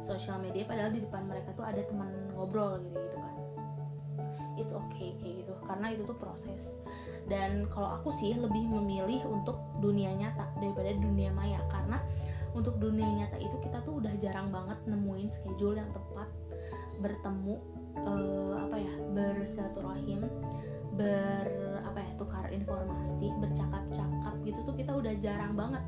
sosial 0.07 0.39
media. 0.43 0.67
Padahal 0.67 0.91
di 0.91 1.03
depan 1.03 1.27
mereka 1.27 1.55
tuh 1.55 1.67
ada 1.67 1.83
teman 1.83 2.11
ngobrol 2.35 2.79
gitu 2.83 2.99
gitu 2.99 3.19
kan. 3.19 3.35
It's 4.59 4.75
okay 4.75 5.15
kayak 5.19 5.47
gitu. 5.47 5.55
Karena 5.67 5.95
itu 5.95 6.03
tuh 6.07 6.19
proses. 6.19 6.79
Dan 7.31 7.71
kalau 7.71 8.01
aku 8.01 8.11
sih 8.11 8.35
lebih 8.35 8.67
memilih 8.67 9.23
untuk 9.31 9.59
dunia 9.79 10.11
nyata 10.15 10.51
daripada 10.59 10.91
dunia 10.95 11.31
maya. 11.31 11.63
Karena 11.71 12.03
untuk 12.51 12.83
dunia 12.83 13.07
nyata 13.07 13.39
itu 13.39 13.57
kita 13.63 13.83
tuh 13.87 14.03
udah 14.03 14.15
jarang 14.19 14.51
banget 14.51 14.79
nemuin 14.91 15.31
schedule 15.31 15.79
yang 15.79 15.91
tepat 15.95 16.29
bertemu 17.01 17.57
uh, 18.07 18.55
apa 18.69 18.77
ya 18.81 18.93
bersilaturahim 19.13 20.25
ber 20.95 21.49
apa 21.81 22.07
ya 22.07 22.13
tukar 22.21 22.47
informasi 22.53 23.33
bercakap-cakap 23.41 24.35
gitu 24.45 24.59
tuh 24.63 24.75
kita 24.77 24.93
udah 24.95 25.15
jarang 25.19 25.57
banget 25.57 25.83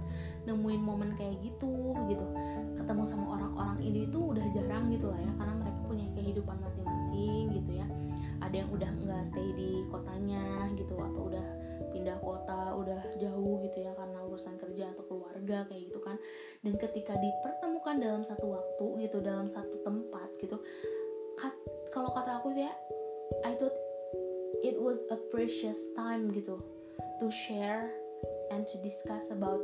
nemuin 0.49 0.83
momen 0.83 1.11
kayak 1.15 1.39
gitu 1.45 1.95
gitu. 2.11 2.27
Ketemu 2.75 3.03
sama 3.07 3.39
orang-orang 3.39 3.79
ini 3.85 4.09
tuh 4.11 4.35
udah 4.35 4.47
jarang 4.51 4.91
gitu 4.91 5.13
lah 5.13 5.21
ya 5.21 5.33
karena 5.39 5.55
mereka 5.63 5.81
punya 5.87 6.07
kehidupan 6.17 6.57
masing-masing 6.59 7.55
gitu 7.55 7.71
ya. 7.77 7.87
Ada 8.43 8.67
yang 8.67 8.71
udah 8.75 8.91
nggak 8.91 9.23
stay 9.29 9.49
di 9.55 9.87
kotanya 9.93 10.73
gitu 10.75 10.99
atau 10.99 11.31
udah 11.31 11.47
pindah 11.93 12.19
kota 12.25 12.73
udah 12.73 13.01
jauh 13.21 13.61
gitu 13.63 13.85
ya 13.85 13.93
karena 13.93 14.19
urusan 14.25 14.57
kerja 14.57 14.91
atau 14.97 15.05
keluarga 15.07 15.69
kayak 15.71 15.93
gitu 15.93 16.01
kan. 16.03 16.17
Dan 16.65 16.75
ketika 16.81 17.15
dipertemukan 17.15 17.97
dalam 18.01 18.23
satu 18.27 18.59
waktu 18.59 19.07
gitu 19.07 19.23
dalam 19.23 19.47
satu 19.53 19.77
tempat 19.87 20.35
gitu 20.41 20.59
kalau 21.93 22.09
kata 22.17 22.41
aku 22.41 22.57
ya 22.57 22.73
I 23.45 23.53
thought 23.55 23.77
it 24.65 24.81
was 24.81 25.05
a 25.13 25.19
precious 25.29 25.93
time 25.93 26.33
gitu 26.33 26.57
to 27.21 27.27
share 27.29 27.93
and 28.51 28.65
to 28.69 28.77
discuss 28.81 29.29
about 29.29 29.61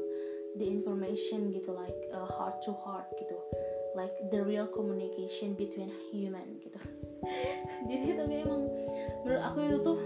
the 0.60 0.68
information 0.68 1.52
gitu 1.52 1.72
like 1.72 1.96
uh, 2.12 2.28
heart 2.28 2.60
to 2.64 2.72
heart 2.84 3.08
gitu. 3.16 3.36
Like 3.96 4.14
the 4.30 4.44
real 4.44 4.68
communication 4.68 5.58
between 5.58 5.90
human 6.12 6.60
gitu. 6.62 6.78
Jadi 7.90 8.14
tapi 8.14 8.34
emang 8.44 8.62
menurut 9.24 9.42
aku 9.42 9.58
itu 9.64 9.78
tuh 9.82 9.98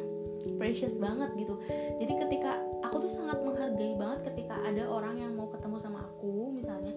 precious 0.57 0.97
banget 0.99 1.35
gitu. 1.39 1.55
Jadi 2.01 2.13
ketika 2.27 2.59
aku 2.87 3.03
tuh 3.05 3.11
sangat 3.11 3.41
menghargai 3.43 3.95
banget 3.99 4.33
ketika 4.33 4.59
ada 4.63 4.85
orang 4.87 5.19
yang 5.19 5.33
mau 5.35 5.49
ketemu 5.51 5.77
sama 5.79 6.05
aku 6.05 6.51
misalnya 6.53 6.93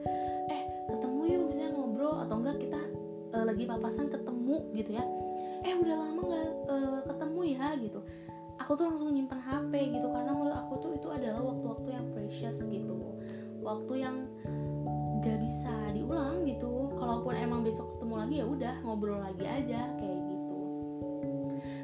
eh 0.49 0.61
ketemu 0.91 1.21
yuk 1.29 1.43
bisa 1.53 1.71
ngobrol 1.71 2.19
atau 2.25 2.41
enggak 2.41 2.57
kita 2.61 2.81
uh, 3.35 3.45
lagi 3.45 3.63
papasan 3.67 4.07
ketemu 4.11 4.55
gitu 4.75 4.91
ya 4.97 5.03
eh 5.65 5.73
udah 5.73 5.95
lama 5.97 6.21
nggak 6.21 6.49
uh, 6.69 7.01
ketemu 7.09 7.41
ya 7.57 7.67
gitu. 7.81 7.99
Aku 8.61 8.71
tuh 8.77 8.85
langsung 8.87 9.11
nyimpan 9.11 9.41
HP 9.41 9.73
gitu 9.97 10.07
karena 10.13 10.31
menurut 10.31 10.55
aku 10.55 10.73
tuh 10.79 10.91
itu 10.95 11.07
adalah 11.11 11.41
waktu-waktu 11.41 11.89
yang 11.91 12.05
precious 12.13 12.57
gitu. 12.69 12.95
Waktu 13.65 13.93
yang 13.99 14.29
gak 15.25 15.41
bisa 15.41 15.73
diulang 15.91 16.45
gitu. 16.45 16.93
Kalaupun 16.95 17.33
emang 17.35 17.65
besok 17.65 17.97
ketemu 17.97 18.15
lagi 18.15 18.35
ya 18.39 18.45
udah 18.45 18.75
ngobrol 18.85 19.19
lagi 19.19 19.43
aja 19.43 19.89
kayak 19.97 20.21
gitu. 20.29 20.59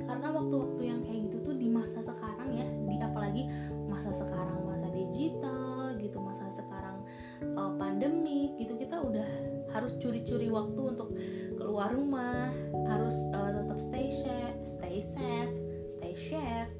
Karena 0.05 0.27
waktu-waktu 0.29 0.81
yang 0.85 0.99
kayak 1.03 1.19
gitu 1.27 1.37
tuh 1.43 1.55
di 1.57 1.67
masa 1.67 1.99
sekarang 2.05 2.49
ya 2.53 2.67
di 2.87 2.95
apalagi 3.01 3.43
masa 3.89 4.13
sekarang 4.15 4.63
masa 4.63 4.87
digital 4.93 5.97
gitu 5.99 6.17
masa 6.21 6.47
sekarang 6.53 7.03
uh, 7.59 7.73
pandemi 7.75 8.55
gitu 8.55 8.77
kita 8.79 9.01
udah 9.01 9.27
harus 9.71 9.95
curi-curi 9.99 10.47
waktu 10.51 10.81
untuk 10.95 11.15
keluar 11.55 11.91
rumah 11.95 12.51
harus 12.87 13.15
uh, 13.35 13.51
tetap 13.51 13.79
stay 13.79 14.07
safe 14.11 14.57
stay 14.63 14.99
safe 15.03 15.55
stay 15.91 16.13
safe 16.15 16.71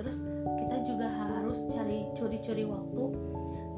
terus 0.00 0.24
kita 0.64 0.76
juga 0.86 1.06
harus 1.10 1.60
cari 1.68 2.08
curi-curi 2.16 2.64
waktu 2.64 3.04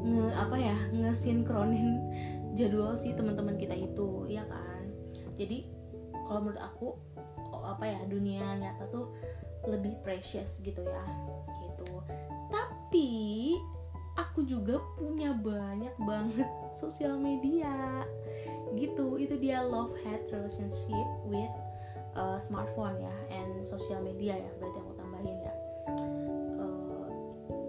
nge 0.03 0.27
apa 0.35 0.57
ya 0.59 0.77
ngesinkronin 0.91 1.99
jadwal 2.59 2.93
si 2.99 3.17
teman-teman 3.17 3.57
kita 3.57 3.73
itu 3.73 4.29
ya 4.29 4.45
kan? 4.45 4.85
Jadi 5.41 5.65
kalau 6.29 6.45
menurut 6.45 6.61
aku 6.61 6.89
oh, 7.53 7.65
apa 7.65 7.85
ya 7.89 8.01
dunia 8.07 8.45
nyata 8.61 8.85
tuh 8.93 9.13
lebih 9.65 9.97
precious 10.05 10.61
gitu 10.61 10.85
ya 10.85 11.05
gitu. 11.65 11.89
Tapi 12.53 13.09
aku 14.21 14.45
juga 14.45 14.83
punya 15.01 15.33
banyak 15.33 15.97
banget 16.05 16.49
sosial 16.81 17.17
media 17.17 18.05
gitu. 18.77 19.17
Itu 19.21 19.39
dia 19.39 19.63
love 19.65 19.93
hate 20.05 20.29
relationship 20.33 21.09
with 21.29 21.53
uh, 22.17 22.39
smartphone 22.41 23.01
ya 23.01 23.15
and 23.33 23.65
social 23.65 24.01
media 24.01 24.37
ya 24.37 24.51
berarti 24.61 24.79
aku 24.81 24.93
tambahin 24.97 25.39
ya. 25.41 25.55
Uh, 26.61 27.09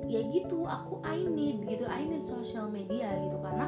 ya 0.08 0.20
gitu 0.30 0.68
aku 0.68 1.00
I 1.04 1.24
need 1.24 1.64
gitu 1.68 1.88
I 1.88 2.04
need 2.08 2.24
social 2.24 2.68
media 2.68 3.12
gitu 3.24 3.38
karena 3.40 3.68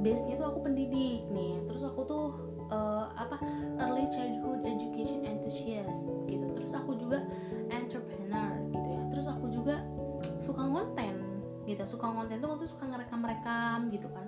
base 0.00 0.24
nya 0.28 0.40
tuh 0.40 0.48
aku 0.56 0.58
pendidik 0.64 1.28
nih. 1.32 1.60
Terus 1.68 1.82
aku 1.84 2.00
tuh 2.08 2.26
uh, 2.72 3.12
apa 3.16 3.36
early 3.80 4.08
childhood 4.12 4.64
education 4.64 5.24
enthusiast 5.24 6.08
gitu. 6.28 6.46
Terus 6.56 6.72
aku 6.76 6.96
juga 6.96 7.24
entrepreneur 7.72 8.56
gitu 8.72 8.88
ya. 8.88 9.02
Terus 9.12 9.26
aku 9.28 9.46
juga 9.52 9.84
suka 10.40 10.64
konten 10.64 11.14
gitu. 11.68 11.82
Suka 11.84 12.08
konten 12.08 12.40
tuh 12.40 12.48
maksudnya 12.48 12.72
suka 12.72 12.84
ngerekam-rekam 12.88 13.78
gitu 13.92 14.08
kan 14.10 14.26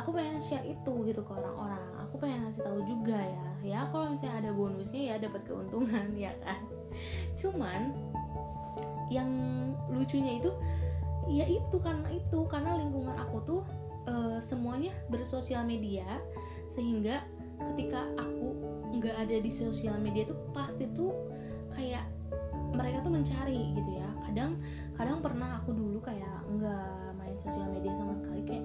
aku 0.00 0.16
pengen 0.16 0.40
share 0.40 0.64
itu 0.64 0.92
gitu 1.04 1.20
ke 1.20 1.32
orang-orang. 1.36 1.84
Aku 2.08 2.16
pengen 2.16 2.48
ngasih 2.48 2.64
tahu 2.64 2.80
juga 2.88 3.20
ya. 3.20 3.46
Ya 3.60 3.80
kalau 3.92 4.08
misalnya 4.08 4.48
ada 4.48 4.50
bonusnya 4.56 5.02
ya 5.12 5.16
dapat 5.20 5.44
keuntungan 5.44 6.16
ya 6.24 6.32
kan? 6.40 6.64
Cuman 7.36 7.92
yang 9.12 9.30
lucunya 9.92 10.40
itu 10.40 10.50
ya 11.28 11.44
itu 11.44 11.76
karena 11.78 12.08
itu 12.08 12.38
karena 12.48 12.80
lingkungan 12.80 13.14
aku 13.20 13.38
tuh 13.44 13.62
uh, 14.08 14.40
semuanya 14.40 14.90
bersosial 15.12 15.66
media 15.66 16.06
sehingga 16.72 17.20
ketika 17.74 18.08
aku 18.16 18.56
nggak 18.96 19.28
ada 19.28 19.36
di 19.42 19.52
sosial 19.52 20.00
media 20.00 20.24
tuh 20.24 20.38
pasti 20.56 20.88
tuh 20.96 21.12
kayak 21.76 22.08
mereka 22.72 23.04
tuh 23.04 23.12
mencari 23.12 23.76
gitu 23.76 23.90
ya. 24.00 24.08
Kadang 24.24 24.56
kadang 24.96 25.20
pernah 25.20 25.60
aku 25.60 25.76
dulu 25.76 26.00
kayak 26.00 26.48
nggak 26.48 27.18
main 27.20 27.36
sosial 27.44 27.68
media 27.68 27.92
sama 27.98 28.14
sekali 28.16 28.42
kayak 28.48 28.64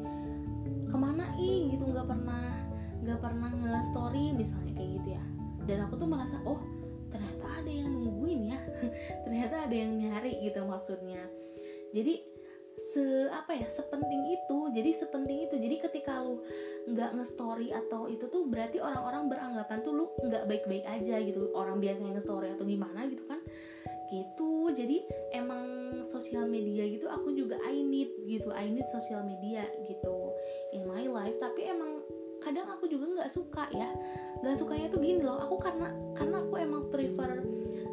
nggak 3.05 3.21
pernah 3.21 3.53
nge 3.53 3.81
story 3.93 4.33
misalnya 4.33 4.73
kayak 4.73 4.91
gitu 4.97 5.09
ya. 5.13 5.23
Dan 5.69 5.77
aku 5.85 5.93
tuh 6.01 6.09
merasa 6.09 6.41
oh 6.43 6.61
ternyata 7.13 7.45
ada 7.61 7.71
yang 7.71 7.93
nungguin 7.93 8.41
ya. 8.49 8.59
Ternyata 9.23 9.55
ada 9.69 9.75
yang 9.75 9.93
nyari 9.93 10.41
gitu 10.41 10.65
maksudnya. 10.65 11.21
Jadi 11.93 12.35
se 12.75 13.31
apa 13.31 13.55
ya 13.55 13.71
sepenting 13.71 14.35
itu 14.35 14.57
jadi 14.75 14.91
sepenting 14.91 15.47
itu. 15.47 15.55
Jadi 15.55 15.75
ketika 15.79 16.19
lu 16.19 16.43
nggak 16.91 17.15
nge-story 17.15 17.71
atau 17.71 18.11
itu 18.11 18.27
tuh 18.27 18.49
berarti 18.51 18.83
orang-orang 18.83 19.31
beranggapan 19.31 19.79
tuh 19.85 19.93
lu 19.95 20.05
nggak 20.25 20.43
baik-baik 20.49 20.83
aja 20.83 21.21
gitu. 21.23 21.53
Orang 21.55 21.79
biasanya 21.79 22.19
nge-story 22.19 22.51
atau 22.51 22.67
gimana 22.67 23.07
gitu 23.07 23.23
kan. 23.29 23.39
Gitu. 24.11 24.53
Jadi 24.75 24.97
emang 25.33 25.63
sosial 26.05 26.45
media 26.45 26.85
gitu 26.85 27.09
aku 27.09 27.31
juga 27.31 27.57
I 27.63 27.79
need 27.79 28.11
gitu. 28.27 28.51
I 28.51 28.67
need 28.67 28.85
sosial 28.91 29.23
media 29.23 29.63
gitu. 29.87 30.35
In 30.75 30.83
my 30.85 31.07
life. 31.07 31.39
Tapi 31.39 31.63
emang 31.71 32.03
kadang 32.45 32.69
aku 32.69 32.85
juga 32.85 33.09
nggak 33.09 33.31
suka 33.33 33.65
ya. 33.73 33.89
Nggak 34.45 34.55
sukanya 34.61 34.87
tuh 34.93 35.01
gini 35.01 35.25
loh 35.25 35.41
aku 35.41 35.57
karena 35.57 35.89
karena 36.13 36.45
aku 36.45 36.53
emang 36.61 36.83
prefer 36.93 37.41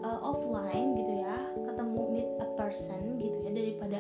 uh, 0.04 0.20
offline 0.20 0.92
gitu 1.00 1.24
ya 1.24 1.36
ketemu 1.64 2.00
meet 2.12 2.28
a 2.36 2.46
person 2.60 3.16
gitu 3.16 3.36
ya 3.48 3.50
daripada 3.56 3.98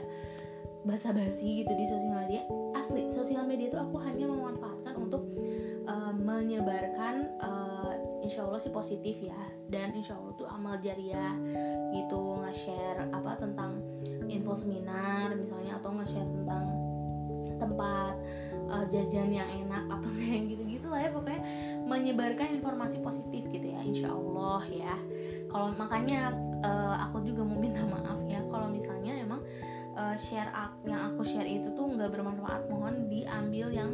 basa-basi 0.84 1.64
gitu 1.64 1.72
di 1.72 1.88
sosial 1.88 2.12
media. 2.12 2.42
Asli 2.76 3.08
sosial 3.08 3.48
media 3.48 3.72
itu 3.72 3.78
aku 3.80 3.96
hanya 4.04 4.28
memanfaatkan 4.28 4.94
untuk 5.00 5.24
uh, 5.88 6.12
menyebarkan 6.12 7.32
uh, 7.40 7.96
insya 8.20 8.44
Allah 8.44 8.60
sih 8.60 8.74
positif 8.74 9.16
ya. 9.24 9.40
Dan 9.72 9.96
insya 9.96 10.20
Allah 10.20 10.36
tuh 10.36 10.44
amal 10.44 10.76
jariah 10.84 11.32
gitu 11.96 12.44
nge-share 12.44 13.08
apa 13.08 13.40
tentang 13.40 13.80
info 14.28 14.52
seminar 14.52 15.32
misalnya 15.32 15.80
atau 15.80 15.96
nge-share 15.96 16.28
tentang 16.28 16.66
tempat 17.62 18.14
uh, 18.72 18.86
jajan 18.88 19.28
yang 19.28 19.46
enak 19.46 19.84
atau 19.92 20.10
kayak 20.18 20.48
gitu-gitu 20.48 20.86
lah 20.88 21.00
ya 21.04 21.10
pokoknya 21.12 21.42
menyebarkan 21.84 22.48
informasi 22.56 22.96
positif 23.04 23.44
gitu 23.52 23.66
ya 23.68 23.80
insya 23.84 24.08
Allah 24.08 24.64
ya. 24.72 24.96
Kalau 25.52 25.76
makanya 25.76 26.32
uh, 26.64 26.96
aku 27.08 27.20
juga 27.28 27.44
mau 27.44 27.60
minta 27.60 27.84
maaf 27.94 28.24
ya 28.26 28.40
kalau 28.48 28.72
misalnya 28.72 29.12
emang 29.20 29.44
uh, 29.94 30.16
share 30.16 30.48
yang 30.88 31.12
aku 31.12 31.22
share 31.22 31.46
itu 31.46 31.68
tuh 31.76 31.84
nggak 31.92 32.08
bermanfaat 32.08 32.72
mohon 32.72 33.12
diambil 33.12 33.68
yang 33.68 33.92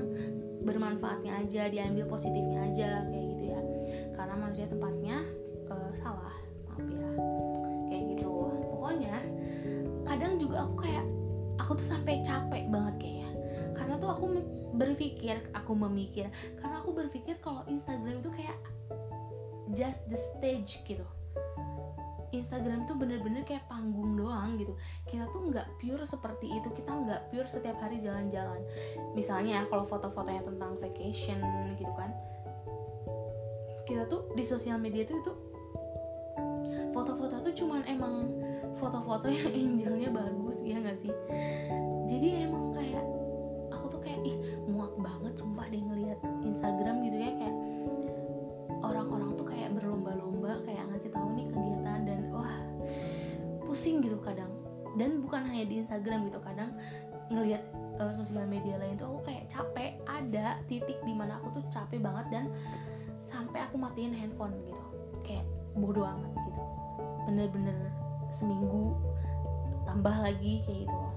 bermanfaatnya 0.62 1.46
aja 1.46 1.70
diambil 1.70 2.07
positifnya 2.07 2.70
aja 2.70 2.88
kayak 3.11 3.26
gitu 3.35 3.44
ya. 3.50 3.61
Karena 4.14 4.35
manusia 4.38 4.66
tempatnya 4.70 5.26
uh, 5.70 5.90
salah 5.98 6.35
maaf 6.70 6.87
ya 6.87 7.11
kayak 7.90 8.05
gitu. 8.14 8.31
Pokoknya 8.79 9.16
kadang 10.07 10.40
juga 10.40 10.64
aku 10.64 10.87
kayak 10.87 11.05
aku 11.59 11.70
tuh 11.76 11.88
sampai 11.92 12.22
capek 12.24 12.64
banget 12.70 12.96
kayak 13.02 13.33
karena 13.76 13.94
tuh 14.00 14.11
aku 14.11 14.24
berpikir 14.74 15.40
aku 15.57 15.72
memikir. 15.72 16.28
Karena 16.61 16.81
aku 16.83 16.92
berpikir 16.92 17.40
kalau 17.40 17.64
Instagram 17.68 18.20
itu 18.20 18.31
kayak 18.35 18.59
just 19.72 20.09
the 20.09 20.18
stage 20.18 20.85
gitu. 20.85 21.04
Instagram 22.28 22.85
tuh 22.85 22.92
bener-bener 22.92 23.40
kayak 23.44 23.64
panggung 23.72 24.12
doang 24.16 24.61
gitu. 24.61 24.76
Kita 25.09 25.28
tuh 25.33 25.48
nggak 25.48 25.81
pure 25.81 26.04
seperti 26.04 26.61
itu. 26.61 26.68
Kita 26.76 26.92
nggak 26.92 27.33
pure 27.33 27.48
setiap 27.48 27.81
hari 27.81 28.04
jalan-jalan. 28.04 28.61
Misalnya 29.16 29.64
ya 29.64 29.70
kalau 29.72 29.85
foto-fotonya 29.88 30.44
tentang 30.44 30.76
vacation 30.76 31.40
gitu 31.81 31.92
kan. 31.96 32.12
Kita 33.88 34.04
tuh 34.04 34.28
di 34.37 34.44
sosial 34.44 34.76
media 34.76 35.09
tuh 35.09 35.16
itu 35.24 35.33
foto-foto 36.92 37.40
tuh 37.40 37.54
cuman 37.64 37.81
emang 37.88 38.28
foto-foto 38.76 39.33
yang 39.33 39.48
angelnya 39.81 40.11
bagus 40.12 40.61
ya 40.61 40.76
nggak 40.85 40.98
sih? 41.00 41.12
Jadi 42.09 42.44
emang 42.44 42.76
kayak 42.76 43.17
kayak 44.09 44.25
ih 44.25 44.37
muak 44.64 44.97
banget 44.97 45.37
sumpah 45.37 45.68
deh 45.68 45.85
ngeliat 45.85 46.16
Instagram 46.40 47.05
gitu 47.05 47.18
ya 47.21 47.31
kayak 47.37 47.57
orang-orang 48.81 49.37
tuh 49.37 49.44
kayak 49.44 49.68
berlomba-lomba 49.77 50.64
kayak 50.64 50.88
ngasih 50.88 51.12
tahu 51.12 51.29
nih 51.37 51.47
kegiatan 51.53 52.01
dan 52.09 52.21
wah 52.33 52.57
pusing 53.68 54.01
gitu 54.01 54.16
kadang. 54.25 54.49
Dan 54.97 55.21
bukan 55.21 55.44
hanya 55.44 55.68
di 55.68 55.85
Instagram 55.85 56.25
gitu 56.33 56.40
kadang 56.40 56.73
ngelihat 57.29 57.61
uh, 58.01 58.16
sosial 58.16 58.49
media 58.49 58.81
lain 58.81 58.97
tuh 58.97 59.12
aku 59.12 59.29
kayak 59.29 59.44
capek. 59.53 60.01
Ada 60.09 60.64
titik 60.64 60.97
di 61.05 61.12
mana 61.12 61.37
aku 61.37 61.61
tuh 61.61 61.64
capek 61.68 62.01
banget 62.01 62.27
dan 62.33 62.44
sampai 63.21 63.61
aku 63.68 63.77
matiin 63.77 64.16
handphone 64.16 64.57
gitu. 64.64 64.85
Kayak 65.21 65.44
bodoh 65.77 66.09
amat 66.09 66.33
gitu. 66.33 66.62
Bener-bener 67.29 67.77
seminggu 68.33 68.97
tambah 69.85 70.16
lagi 70.16 70.64
kayak 70.64 70.88
gitu 70.88 71.08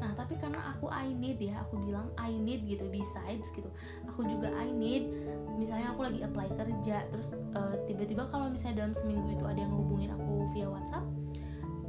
nah 0.00 0.16
tapi 0.16 0.34
karena 0.40 0.72
aku 0.74 0.88
I 0.88 1.12
need 1.12 1.36
ya 1.36 1.60
aku 1.60 1.76
bilang 1.84 2.08
I 2.16 2.32
need 2.32 2.64
gitu 2.64 2.88
besides 2.88 3.52
gitu. 3.52 3.68
Aku 4.08 4.24
juga 4.24 4.48
I 4.56 4.72
need 4.72 5.12
misalnya 5.60 5.92
aku 5.92 6.08
lagi 6.08 6.24
apply 6.24 6.48
kerja 6.56 7.04
terus 7.12 7.36
uh, 7.52 7.76
tiba-tiba 7.84 8.26
kalau 8.32 8.48
misalnya 8.48 8.84
dalam 8.84 8.96
seminggu 8.96 9.28
itu 9.36 9.44
ada 9.44 9.60
yang 9.60 9.70
ngehubungin 9.70 10.10
aku 10.16 10.48
via 10.56 10.66
WhatsApp 10.72 11.04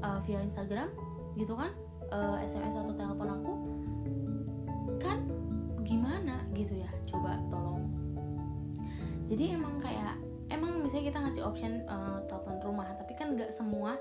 uh, 0.04 0.20
via 0.28 0.44
Instagram 0.44 0.92
gitu 1.40 1.56
kan 1.56 1.72
uh, 2.12 2.38
SMS 2.44 2.76
atau 2.76 2.94
telepon 2.94 3.30
aku 3.32 3.54
kan 5.00 5.18
gimana 5.88 6.44
gitu 6.54 6.78
ya 6.78 6.92
coba 7.08 7.40
tolong. 7.48 7.88
Jadi 9.32 9.56
emang 9.56 9.80
kayak 9.80 10.20
emang 10.52 10.84
misalnya 10.84 11.16
kita 11.16 11.20
ngasih 11.24 11.44
option 11.48 11.88
uh, 11.88 12.20
telepon 12.28 12.60
rumah 12.60 12.92
tapi 13.00 13.16
kan 13.16 13.40
nggak 13.40 13.56
semua 13.56 13.96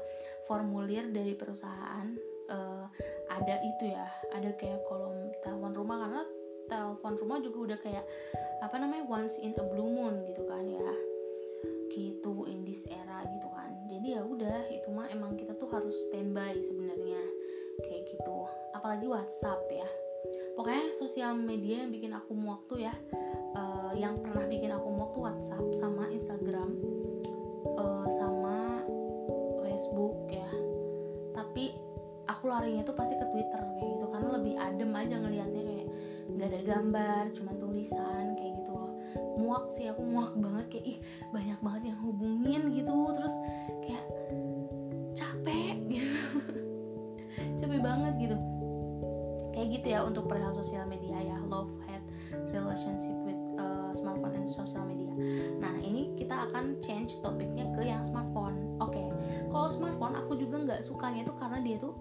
formulir 0.50 1.06
dari 1.14 1.38
perusahaan 1.38 2.10
ada 3.40 3.56
itu 3.64 3.84
ya 3.96 4.06
ada 4.36 4.52
kayak 4.60 4.84
kolom 4.84 5.32
telepon 5.40 5.72
rumah 5.72 5.96
karena 6.04 6.22
telepon 6.68 7.14
rumah 7.18 7.38
juga 7.42 7.58
udah 7.72 7.78
kayak 7.82 8.04
apa 8.60 8.76
namanya 8.76 9.08
once 9.08 9.40
in 9.40 9.56
a 9.56 9.64
blue 9.64 9.88
moon 9.88 10.22
gitu 10.28 10.44
kan 10.46 10.62
ya. 10.62 10.90
Gitu 11.90 12.32
in 12.46 12.62
this 12.62 12.84
era 12.86 13.26
gitu 13.26 13.48
kan. 13.50 13.72
Jadi 13.90 14.14
ya 14.14 14.22
udah 14.22 14.70
itu 14.70 14.88
mah 14.92 15.10
emang 15.10 15.34
kita 15.34 15.56
tuh 15.58 15.66
harus 15.72 15.96
standby 16.08 16.54
sebenarnya. 16.62 17.20
Kayak 17.82 18.14
gitu. 18.14 18.46
Apalagi 18.76 19.08
WhatsApp 19.10 19.64
ya. 19.72 19.88
Pokoknya 20.54 20.92
sosial 21.00 21.34
media 21.40 21.82
yang 21.82 21.90
bikin 21.90 22.12
aku 22.12 22.36
muak 22.36 22.68
tuh 22.68 22.84
ya 22.84 22.92
uh, 23.56 23.92
yang 23.96 24.20
pernah 24.20 24.44
bikin 24.46 24.70
aku 24.70 24.88
muak 24.92 25.10
tuh 25.16 25.24
WhatsApp 25.26 25.64
sama 25.72 26.06
Instagram 26.12 26.76
uh, 27.80 28.06
sama 28.12 28.84
Facebook 29.64 30.28
ya. 30.28 30.50
Tapi 31.32 31.89
aku 32.30 32.46
larinya 32.46 32.82
tuh 32.86 32.94
pasti 32.94 33.18
ke 33.18 33.26
Twitter 33.34 33.62
kayak 33.74 33.88
gitu 33.98 34.06
karena 34.06 34.28
lebih 34.38 34.54
adem 34.54 34.90
aja 34.94 35.14
ngelihatnya 35.18 35.62
kayak 35.66 35.86
nggak 36.30 36.48
ada 36.54 36.60
gambar 36.62 37.22
cuma 37.34 37.52
tulisan 37.58 38.24
kayak 38.38 38.52
gitu 38.62 38.70
loh. 38.70 38.92
Muak 39.40 39.66
sih 39.72 39.90
aku 39.90 40.02
muak 40.06 40.32
banget 40.38 40.66
kayak 40.70 40.86
ih 40.86 40.98
banyak 41.34 41.58
banget 41.58 41.82
yang 41.90 41.98
hubungin 42.06 42.62
gitu. 42.70 42.96
Terus 43.18 43.34
kayak 43.82 44.04
capek 45.12 45.76
gitu. 45.92 46.16
Capek 47.58 47.80
banget 47.82 48.14
gitu. 48.22 48.36
Kayak 49.50 49.68
gitu 49.80 49.86
ya 49.90 50.00
untuk 50.06 50.30
perihal 50.30 50.54
sosial 50.54 50.86
media 50.86 51.18
ya 51.18 51.36
love 51.50 51.74
hate 51.90 52.06
relationship 52.54 53.16
with 53.26 53.38
uh, 53.58 53.90
smartphone 53.92 54.38
and 54.38 54.46
social 54.46 54.86
media. 54.86 55.10
Nah 55.58 55.74
ini 55.82 56.14
kita 56.14 56.48
akan 56.48 56.78
change 56.78 57.18
topiknya 57.20 57.66
ke 57.74 57.82
yang 57.84 58.06
smartphone. 58.06 58.78
Oke 58.80 58.96
okay. 58.96 59.06
kalau 59.50 59.68
smartphone 59.68 60.14
aku 60.16 60.38
juga 60.38 60.56
nggak 60.62 60.80
sukanya 60.86 61.26
itu 61.26 61.34
karena 61.36 61.58
dia 61.60 61.76
tuh 61.76 61.92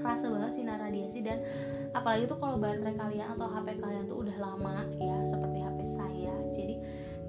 kerasa 0.00 0.32
banget 0.32 0.50
sinar 0.56 0.80
radiasi 0.80 1.20
dan 1.20 1.44
apalagi 1.92 2.24
tuh 2.26 2.40
kalau 2.40 2.56
baterai 2.56 2.96
kalian 2.96 3.28
atau 3.36 3.46
HP 3.46 3.78
kalian 3.78 4.04
tuh 4.08 4.18
udah 4.24 4.36
lama 4.40 4.76
ya 4.96 5.16
seperti 5.28 5.58
HP 5.60 5.78
saya. 5.94 6.34
Jadi 6.56 6.74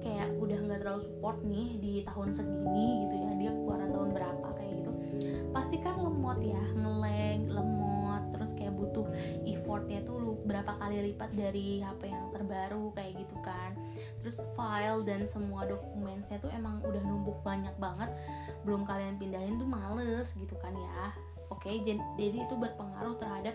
kayak 0.02 0.28
udah 0.42 0.58
nggak 0.66 0.80
terlalu 0.82 1.02
support 1.06 1.38
nih 1.46 1.78
di 1.78 1.92
tahun 2.02 2.34
segini 2.34 3.06
gitu 3.06 3.14
ya 3.22 3.30
dia 3.38 3.50
keluaran 3.54 3.90
tahun 3.94 4.10
berapa 4.10 4.46
kayak 4.58 4.72
gitu. 4.82 4.92
Pasti 5.54 5.76
kan 5.78 5.94
lemot 6.00 6.40
ya 6.42 6.62
ngelag 6.74 7.40
lemot 7.46 8.22
terus 8.34 8.50
kayak 8.58 8.74
butuh 8.74 9.06
effortnya 9.46 10.02
tuh 10.02 10.16
lu 10.18 10.32
berapa 10.42 10.74
kali 10.80 11.12
lipat 11.12 11.30
dari 11.38 11.84
HP 11.84 12.10
yang 12.10 12.34
terbaru 12.34 12.90
kayak 12.98 13.14
gitu 13.20 13.36
kan. 13.46 13.78
Terus 14.24 14.42
file 14.58 15.06
dan 15.06 15.22
semua 15.26 15.66
dokumennya 15.66 16.38
tuh 16.42 16.50
emang 16.50 16.82
udah 16.82 17.02
numpuk 17.02 17.38
banyak 17.46 17.74
banget 17.78 18.10
belum 18.62 18.86
kalian 18.86 19.18
pindahin 19.18 19.58
tuh 19.58 19.66
males 19.66 20.34
gitu 20.34 20.54
kan 20.62 20.74
ya 20.74 21.10
oke 21.62 21.78
jadi 22.18 22.42
itu 22.42 22.54
berpengaruh 22.58 23.14
terhadap 23.22 23.54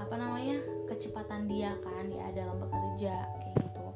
apa 0.00 0.14
namanya 0.16 0.64
kecepatan 0.88 1.44
dia 1.44 1.76
kan 1.84 2.08
ya 2.08 2.32
dalam 2.32 2.56
bekerja 2.56 3.28
kayak 3.36 3.52
gitu. 3.60 3.86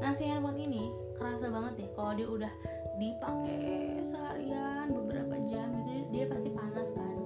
Nah 0.00 0.10
si 0.16 0.24
handphone 0.24 0.56
ini 0.56 0.88
kerasa 1.20 1.52
banget 1.52 1.84
deh 1.84 1.90
kalau 1.92 2.16
dia 2.16 2.24
udah 2.24 2.52
dipakai 2.96 4.00
seharian 4.00 4.88
beberapa 4.88 5.36
jam 5.44 5.68
gitu 5.84 6.08
dia 6.16 6.24
pasti 6.32 6.48
panas 6.48 6.96
kan? 6.96 7.16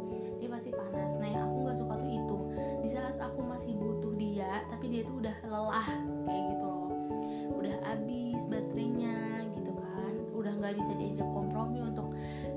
Dia 0.43 0.49
pasti 0.51 0.75
panas. 0.75 1.15
Nah 1.15 1.29
yang 1.31 1.47
aku 1.47 1.57
nggak 1.63 1.79
suka 1.79 1.95
tuh 1.95 2.11
itu. 2.11 2.39
Di 2.83 2.89
saat 2.91 3.17
aku 3.23 3.41
masih 3.47 3.73
butuh 3.79 4.13
dia 4.19 4.67
tapi 4.75 4.91
dia 4.91 5.07
tuh 5.07 5.15
udah 5.23 5.37
lelah 5.47 5.89
kayak 6.27 6.43
gitu 6.59 6.67
loh. 6.67 6.91
Udah 7.55 7.75
habis 7.87 8.43
baterainya 8.51 9.47
gitu 9.55 9.73
kan? 9.79 10.13
Udah 10.35 10.53
nggak 10.59 10.75
bisa 10.75 10.91
diajak 10.99 11.29
kompromi 11.31 11.87
untuk 11.87 12.11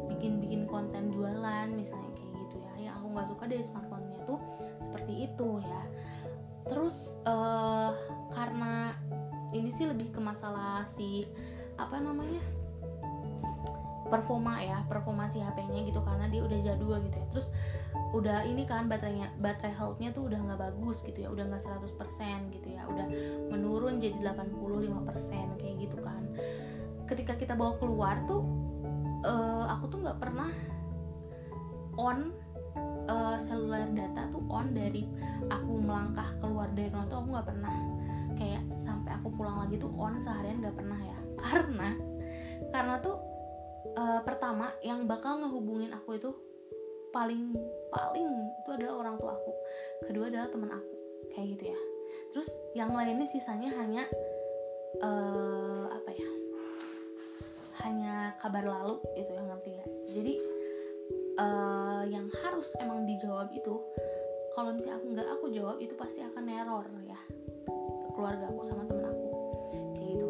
bikin-bikin 0.10 0.66
konten 0.66 1.14
jualan 1.14 1.70
misalnya 1.70 2.11
nggak 3.12 3.28
suka 3.30 3.44
dari 3.48 3.64
smartphone-nya 3.64 4.20
tuh 4.26 4.40
seperti 4.80 5.28
itu 5.30 5.50
ya. 5.62 5.84
Terus 6.68 7.16
uh, 7.28 7.92
karena 8.32 8.96
ini 9.52 9.70
sih 9.72 9.88
lebih 9.88 10.16
ke 10.16 10.20
masalah 10.24 10.88
si 10.88 11.28
apa 11.76 12.00
namanya 12.00 12.40
performa 14.12 14.60
ya 14.60 14.84
performa 14.92 15.32
si 15.32 15.40
HP-nya 15.40 15.88
gitu 15.88 16.04
karena 16.04 16.28
dia 16.28 16.44
udah 16.44 16.60
jadul 16.60 17.00
gitu 17.00 17.16
ya. 17.16 17.28
Terus 17.32 17.48
udah 18.12 18.44
ini 18.44 18.68
kan 18.68 18.92
baterainya 18.92 19.32
baterai 19.40 19.72
health-nya 19.72 20.12
tuh 20.12 20.28
udah 20.28 20.40
nggak 20.44 20.60
bagus 20.60 21.00
gitu 21.08 21.24
ya 21.24 21.30
udah 21.32 21.48
nggak 21.48 21.64
100% 21.64 22.56
gitu 22.60 22.68
ya 22.76 22.84
udah 22.92 23.08
menurun 23.48 24.04
jadi 24.04 24.20
85% 24.36 25.60
kayak 25.60 25.76
gitu 25.80 25.98
kan. 26.04 26.24
Ketika 27.08 27.40
kita 27.40 27.56
bawa 27.56 27.80
keluar 27.80 28.20
tuh 28.28 28.44
uh, 29.24 29.66
aku 29.72 29.96
tuh 29.96 30.00
nggak 30.04 30.20
pernah 30.20 30.52
on 31.96 32.36
uh, 33.12 33.36
seluler 33.36 33.92
data 33.92 34.32
tuh 34.32 34.44
on 34.48 34.72
dari 34.72 35.04
aku 35.52 35.72
melangkah 35.84 36.32
keluar 36.40 36.72
dari 36.72 36.88
rumah 36.88 37.08
tuh 37.12 37.18
aku 37.20 37.28
nggak 37.36 37.48
pernah. 37.52 37.74
Kayak 38.40 38.64
sampai 38.80 39.12
aku 39.20 39.28
pulang 39.36 39.68
lagi 39.68 39.76
tuh 39.76 39.92
on 40.00 40.16
seharian 40.18 40.64
nggak 40.64 40.76
pernah 40.80 41.00
ya. 41.00 41.18
Karena 41.52 41.90
karena 42.72 42.96
tuh 43.04 43.20
uh, 44.00 44.24
pertama 44.24 44.72
yang 44.80 45.04
bakal 45.04 45.44
ngehubungin 45.44 45.92
aku 45.92 46.16
itu 46.16 46.32
paling 47.12 47.52
paling 47.92 48.32
itu 48.64 48.70
adalah 48.72 49.04
orang 49.04 49.16
tua 49.20 49.36
aku. 49.36 49.52
Kedua 50.08 50.32
adalah 50.32 50.48
teman 50.48 50.72
aku 50.72 50.94
kayak 51.36 51.48
gitu 51.60 51.64
ya. 51.76 51.80
Terus 52.32 52.50
yang 52.80 52.96
lainnya 52.96 53.28
sisanya 53.28 53.76
hanya 53.76 54.08
uh, 55.04 55.92
apa 55.92 56.12
ya 56.16 56.30
hanya 57.82 58.16
kabar 58.38 58.62
lalu 58.68 59.00
itu 59.18 59.32
yang 59.32 59.48
ngerti 59.48 59.72
ya 59.80 59.86
jadi 60.12 60.34
uh, 61.40 62.04
yang 62.08 62.28
harus 62.44 62.74
emang 62.82 63.08
dijawab 63.08 63.52
itu 63.54 63.80
kalau 64.52 64.76
misalnya 64.76 65.00
aku 65.00 65.08
nggak 65.16 65.30
aku 65.32 65.46
jawab 65.56 65.78
itu 65.80 65.94
pasti 65.96 66.20
akan 66.20 66.44
neror 66.44 66.86
ya. 67.08 67.20
Keluarga 68.12 68.52
aku 68.52 68.62
sama 68.68 68.84
temen 68.84 69.06
aku. 69.08 69.28
Kayak 69.96 70.08
gitu. 70.12 70.28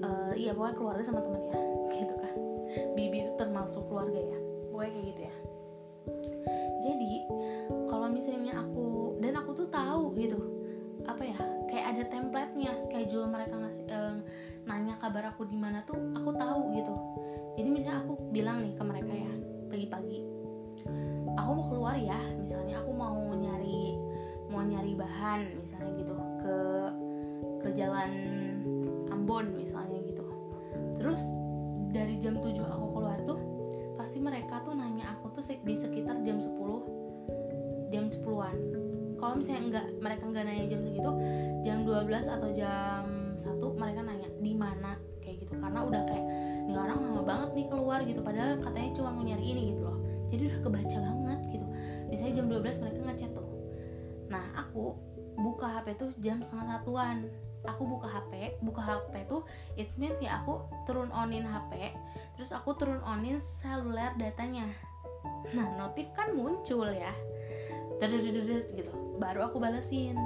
Uh, 0.00 0.32
iya 0.36 0.50
pokoknya 0.56 0.76
keluarga 0.80 1.02
sama 1.04 1.20
temen 1.20 1.42
ya. 1.44 1.56
Gitu 2.00 2.14
kan. 2.16 2.34
Bibi 2.96 3.16
itu 3.28 3.32
termasuk 3.36 3.84
keluarga 3.92 4.16
ya. 4.16 4.38
Pokoknya 4.72 4.90
kayak 4.96 5.06
gitu 5.12 5.20
ya. 5.28 5.34
Jadi 6.84 7.12
misalnya 39.44 39.62
enggak 39.68 39.86
mereka 40.00 40.24
enggak 40.24 40.44
nanya 40.48 40.64
jam 40.72 40.80
segitu 40.80 41.10
jam 41.60 41.78
12 41.84 42.32
atau 42.32 42.48
jam 42.56 43.02
1 43.36 43.60
mereka 43.76 44.00
nanya 44.00 44.28
di 44.40 44.52
mana? 44.56 44.96
Kayak 45.20 45.44
gitu. 45.44 45.60
Karena 45.60 45.84
udah 45.84 46.02
kayak 46.08 46.24
nih 46.64 46.76
orang 46.80 46.98
lama 47.04 47.20
banget 47.20 47.50
nih 47.52 47.66
keluar 47.68 48.00
gitu. 48.08 48.24
Padahal 48.24 48.56
katanya 48.64 48.90
cuma 48.96 49.12
mau 49.12 49.20
nyari 49.20 49.44
ini 49.44 49.62
gitu 49.76 49.84
loh. 49.84 50.00
Jadi 50.32 50.42
udah 50.48 50.60
kebaca 50.64 50.96
banget 50.96 51.40
gitu. 51.52 51.66
Misalnya 52.08 52.34
jam 52.40 52.46
12 52.48 52.80
mereka 52.80 52.98
ngechat 53.04 53.30
tuh. 53.36 53.48
Nah 54.32 54.44
aku 54.56 54.96
buka 55.36 55.66
HP 55.68 55.86
tuh 56.00 56.08
jam 56.24 56.40
setengah 56.40 56.80
satuan. 56.80 57.28
Aku 57.64 57.84
buka 57.84 58.08
HP 58.08 58.60
buka 58.64 58.80
HP 58.80 59.28
tuh 59.28 59.44
it 59.76 59.88
means 60.00 60.16
ya 60.20 60.40
aku 60.40 60.68
turun 60.84 61.08
onin 61.12 61.48
HP 61.48 61.96
terus 62.36 62.52
aku 62.52 62.76
turun 62.76 63.00
onin 63.04 63.40
seluler 63.40 64.12
datanya. 64.16 64.68
Nah 65.52 65.72
notif 65.76 66.12
kan 66.12 66.32
muncul 66.36 66.88
ya 66.92 67.12
gitu. 68.74 68.92
Baru 69.18 69.46
aku 69.46 69.56
balesin. 69.62 70.16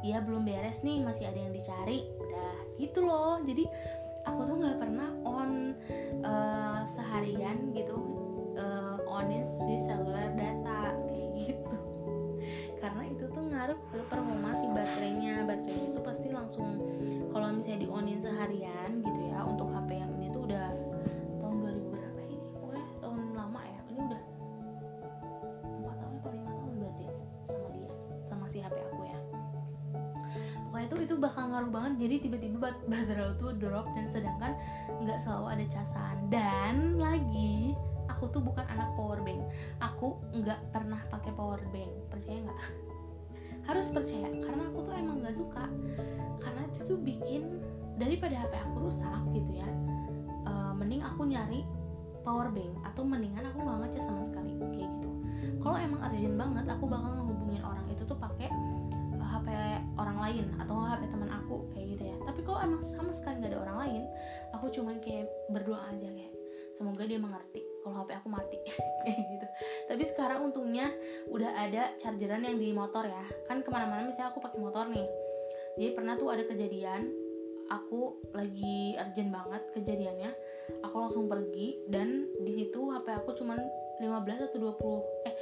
Iya 0.00 0.24
belum 0.24 0.46
beres 0.48 0.80
nih 0.80 1.04
masih 1.04 1.28
ada 1.28 1.38
yang 1.38 1.52
dicari. 1.52 2.06
Udah 2.18 2.54
gitu 2.80 3.04
loh. 3.04 3.42
Jadi 3.44 3.64
aku 4.24 4.40
tuh 4.46 4.56
nggak 4.60 4.78
pernah 4.78 5.08
on 5.24 5.74
uh, 6.24 6.84
seharian 6.88 7.72
gitu 7.72 7.96
uh, 8.56 8.96
onin 9.08 9.44
si 9.44 9.80
seluler 9.80 10.32
data 10.36 10.94
kayak 11.08 11.28
gitu. 11.36 11.76
Karena 12.80 13.02
itu 13.08 13.24
tuh 13.28 13.44
ngaruh 13.44 13.78
ke 13.92 13.98
performa 14.08 14.50
si 14.56 14.66
baterainya. 14.70 15.44
Baterainya 15.44 15.86
itu 15.92 16.00
pasti 16.00 16.28
langsung 16.32 16.80
kalau 17.30 17.52
misalnya 17.52 17.84
di 17.84 17.88
onin 17.88 18.18
seharian 18.18 19.04
gitu 19.04 19.20
ya 19.28 19.44
untuk 19.44 19.68
HP 19.70 20.00
yang 20.00 20.09
jadi 32.00 32.14
tiba-tiba 32.24 32.56
bat 32.56 32.76
baterai 32.88 33.36
tuh 33.36 33.52
drop 33.60 33.84
dan 33.92 34.08
sedangkan 34.08 34.56
nggak 35.04 35.20
selalu 35.20 35.46
ada 35.60 35.64
casan. 35.68 36.16
Dan 36.32 36.96
lagi 36.96 37.76
aku 38.08 38.32
tuh 38.32 38.40
bukan 38.40 38.64
anak 38.72 38.88
power 38.96 39.20
bank. 39.20 39.44
Aku 39.84 40.16
nggak 40.32 40.72
pernah 40.72 41.04
pakai 41.12 41.36
power 41.36 41.60
bank. 41.68 41.92
Percaya 42.08 42.40
nggak? 42.48 42.60
Harus 43.68 43.92
percaya 43.92 44.32
karena 44.40 44.72
aku 44.72 44.88
tuh 44.88 44.94
emang 44.96 45.20
nggak 45.20 45.36
suka. 45.36 45.68
Karena 46.40 46.64
itu 46.64 46.80
tuh 46.88 46.96
bikin 46.96 47.60
daripada 48.00 48.32
HP 48.32 48.56
aku 48.56 48.88
rusak 48.88 49.20
gitu 49.36 49.60
ya 49.60 49.68
uh, 50.48 50.72
mending 50.72 51.04
aku 51.04 51.28
nyari 51.28 51.68
power 52.24 52.48
bank 52.52 52.72
atau 52.84 53.02
mendingan 53.04 53.48
aku 53.48 53.64
nggak 53.64 53.78
ngecas 53.86 54.04
sama 54.08 54.22
sekali 54.24 54.56
kayak 54.56 54.88
gitu. 54.88 55.10
Kalau 55.60 55.76
emang 55.76 56.00
urgent 56.04 56.36
banget 56.36 56.64
aku 56.68 56.84
bakal 56.88 57.10
ngehubungin 57.16 57.62
orang 57.64 57.84
itu 57.92 58.02
tuh 58.04 58.16
pakai 58.16 58.48
Orang 60.00 60.18
lain 60.22 60.46
atau 60.56 60.80
HP 60.86 61.12
teman 61.12 61.30
aku 61.30 61.68
kayak 61.76 61.86
gitu 61.96 62.04
ya. 62.08 62.16
Tapi 62.24 62.40
kalau 62.46 62.58
emang 62.64 62.82
sama 62.82 63.12
sekali 63.12 63.42
nggak 63.42 63.52
ada 63.52 63.60
orang 63.68 63.76
lain 63.84 64.02
aku 64.56 64.66
cuman 64.72 64.96
kayak 65.04 65.28
berdoa 65.52 65.80
aja 65.92 66.08
kayak 66.08 66.32
semoga 66.72 67.04
dia 67.04 67.20
mengerti 67.20 67.60
kalau 67.84 67.94
HP 68.00 68.10
aku 68.16 68.28
mati. 68.28 68.58
Kayak 69.04 69.20
gitu. 69.32 69.46
Tapi 69.88 70.02
sekarang 70.04 70.38
untungnya 70.52 70.92
udah 71.32 71.50
ada 71.56 71.96
chargeran 71.96 72.44
yang 72.44 72.60
di 72.60 72.70
motor 72.70 73.08
ya. 73.08 73.24
Kan 73.48 73.64
ke 73.64 73.72
mana-mana 73.72 74.04
misalnya 74.04 74.32
aku 74.32 74.44
pakai 74.44 74.60
motor 74.60 74.86
nih. 74.92 75.08
Jadi 75.80 75.90
pernah 75.96 76.14
tuh 76.20 76.28
ada 76.28 76.44
kejadian 76.44 77.08
aku 77.70 78.18
lagi 78.34 78.98
urgent 78.98 79.30
banget 79.30 79.62
kejadiannya 79.78 80.30
aku 80.82 80.96
langsung 80.98 81.30
pergi 81.30 81.78
dan 81.86 82.26
di 82.42 82.52
situ 82.58 82.90
HP 82.90 83.06
aku 83.14 83.30
cuman 83.38 83.62
15 84.02 84.50
atau 84.50 84.58
20 84.58 85.30
eh 85.30 85.34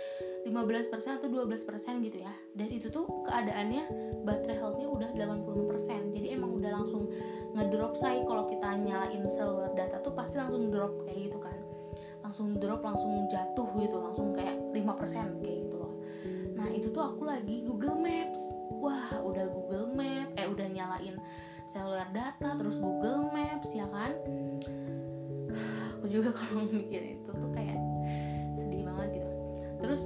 15% 0.46 1.18
atau 1.18 1.28
12% 1.30 2.06
gitu 2.06 2.18
ya. 2.22 2.32
Dan 2.54 2.68
itu 2.70 2.92
tuh 2.92 3.06
keadaannya 3.26 3.84
baterai 4.22 4.58
healthnya 4.60 4.88
udah 4.90 5.10
80% 5.16 6.14
jadi 6.14 6.36
emang 6.36 6.58
udah 6.58 6.82
langsung 6.82 7.08
ngedrop 7.56 7.96
say, 7.96 8.20
kalau 8.28 8.44
kita 8.44 8.76
nyalain 8.76 9.24
seluler 9.30 9.72
data 9.72 9.98
tuh 10.04 10.12
pasti 10.12 10.36
langsung 10.36 10.68
drop 10.68 11.06
kayak 11.08 11.32
gitu 11.32 11.38
kan. 11.40 11.56
Langsung 12.20 12.60
drop 12.60 12.84
langsung 12.84 13.26
jatuh 13.32 13.68
gitu 13.80 13.96
langsung 13.96 14.36
kayak 14.36 14.60
5% 14.76 15.40
kayak 15.40 15.56
gitu 15.64 15.76
loh. 15.80 15.94
Nah 16.58 16.68
itu 16.74 16.92
tuh 16.92 17.02
aku 17.02 17.24
lagi 17.24 17.64
Google 17.64 17.96
Maps. 17.96 18.40
Wah 18.78 19.16
udah 19.24 19.46
Google 19.48 19.88
Maps, 19.96 20.34
eh 20.36 20.46
udah 20.46 20.66
nyalain 20.68 21.16
seluler 21.68 22.08
data 22.12 22.48
terus 22.58 22.76
Google 22.76 23.32
Maps 23.32 23.72
ya 23.72 23.86
kan? 23.88 24.12
Aku 25.98 26.06
juga 26.06 26.30
kalau 26.38 26.68
mikir 26.68 27.18
itu 27.18 27.30
tuh 27.30 27.50
kayak 27.56 27.78
sedih 28.60 28.84
banget 28.84 29.22
gitu. 29.22 29.30
Terus 29.80 30.02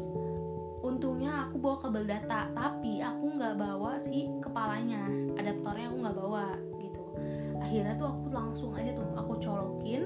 bawa 1.63 1.79
kabel 1.79 2.05
data 2.11 2.51
tapi 2.51 2.99
aku 2.99 3.39
nggak 3.39 3.55
bawa 3.55 3.95
si 3.95 4.27
kepalanya 4.43 5.07
adaptornya 5.39 5.87
aku 5.95 5.97
nggak 6.03 6.19
bawa 6.19 6.47
gitu. 6.83 7.03
Akhirnya 7.63 7.95
tuh 7.95 8.09
aku 8.11 8.25
langsung 8.35 8.71
aja 8.75 8.91
tuh 8.91 9.07
aku 9.15 9.39
colokin 9.39 10.03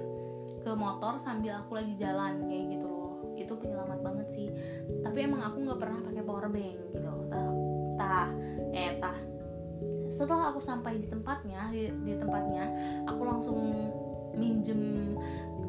ke 0.60 0.70
motor 0.76 1.16
sambil 1.16 1.64
aku 1.64 1.80
lagi 1.80 1.96
jalan 1.96 2.44
kayak 2.44 2.76
gitu 2.76 2.84
loh. 2.84 3.16
Itu 3.40 3.56
penyelamat 3.56 3.98
banget 4.04 4.28
sih. 4.36 4.48
Tapi 5.00 5.18
emang 5.24 5.48
aku 5.48 5.64
nggak 5.64 5.80
pernah 5.80 5.98
pakai 6.04 6.22
power 6.22 6.46
bank 6.52 6.76
gitu. 6.92 7.12
Tah 7.32 7.50
tah 7.96 8.28
eh 8.76 8.92
tah. 9.00 9.18
Setelah 10.12 10.52
aku 10.52 10.60
sampai 10.60 11.00
di 11.00 11.08
tempatnya 11.08 11.72
di, 11.72 11.88
di 12.04 12.12
tempatnya 12.20 12.68
aku 13.08 13.22
langsung 13.24 13.58
minjem 14.36 15.16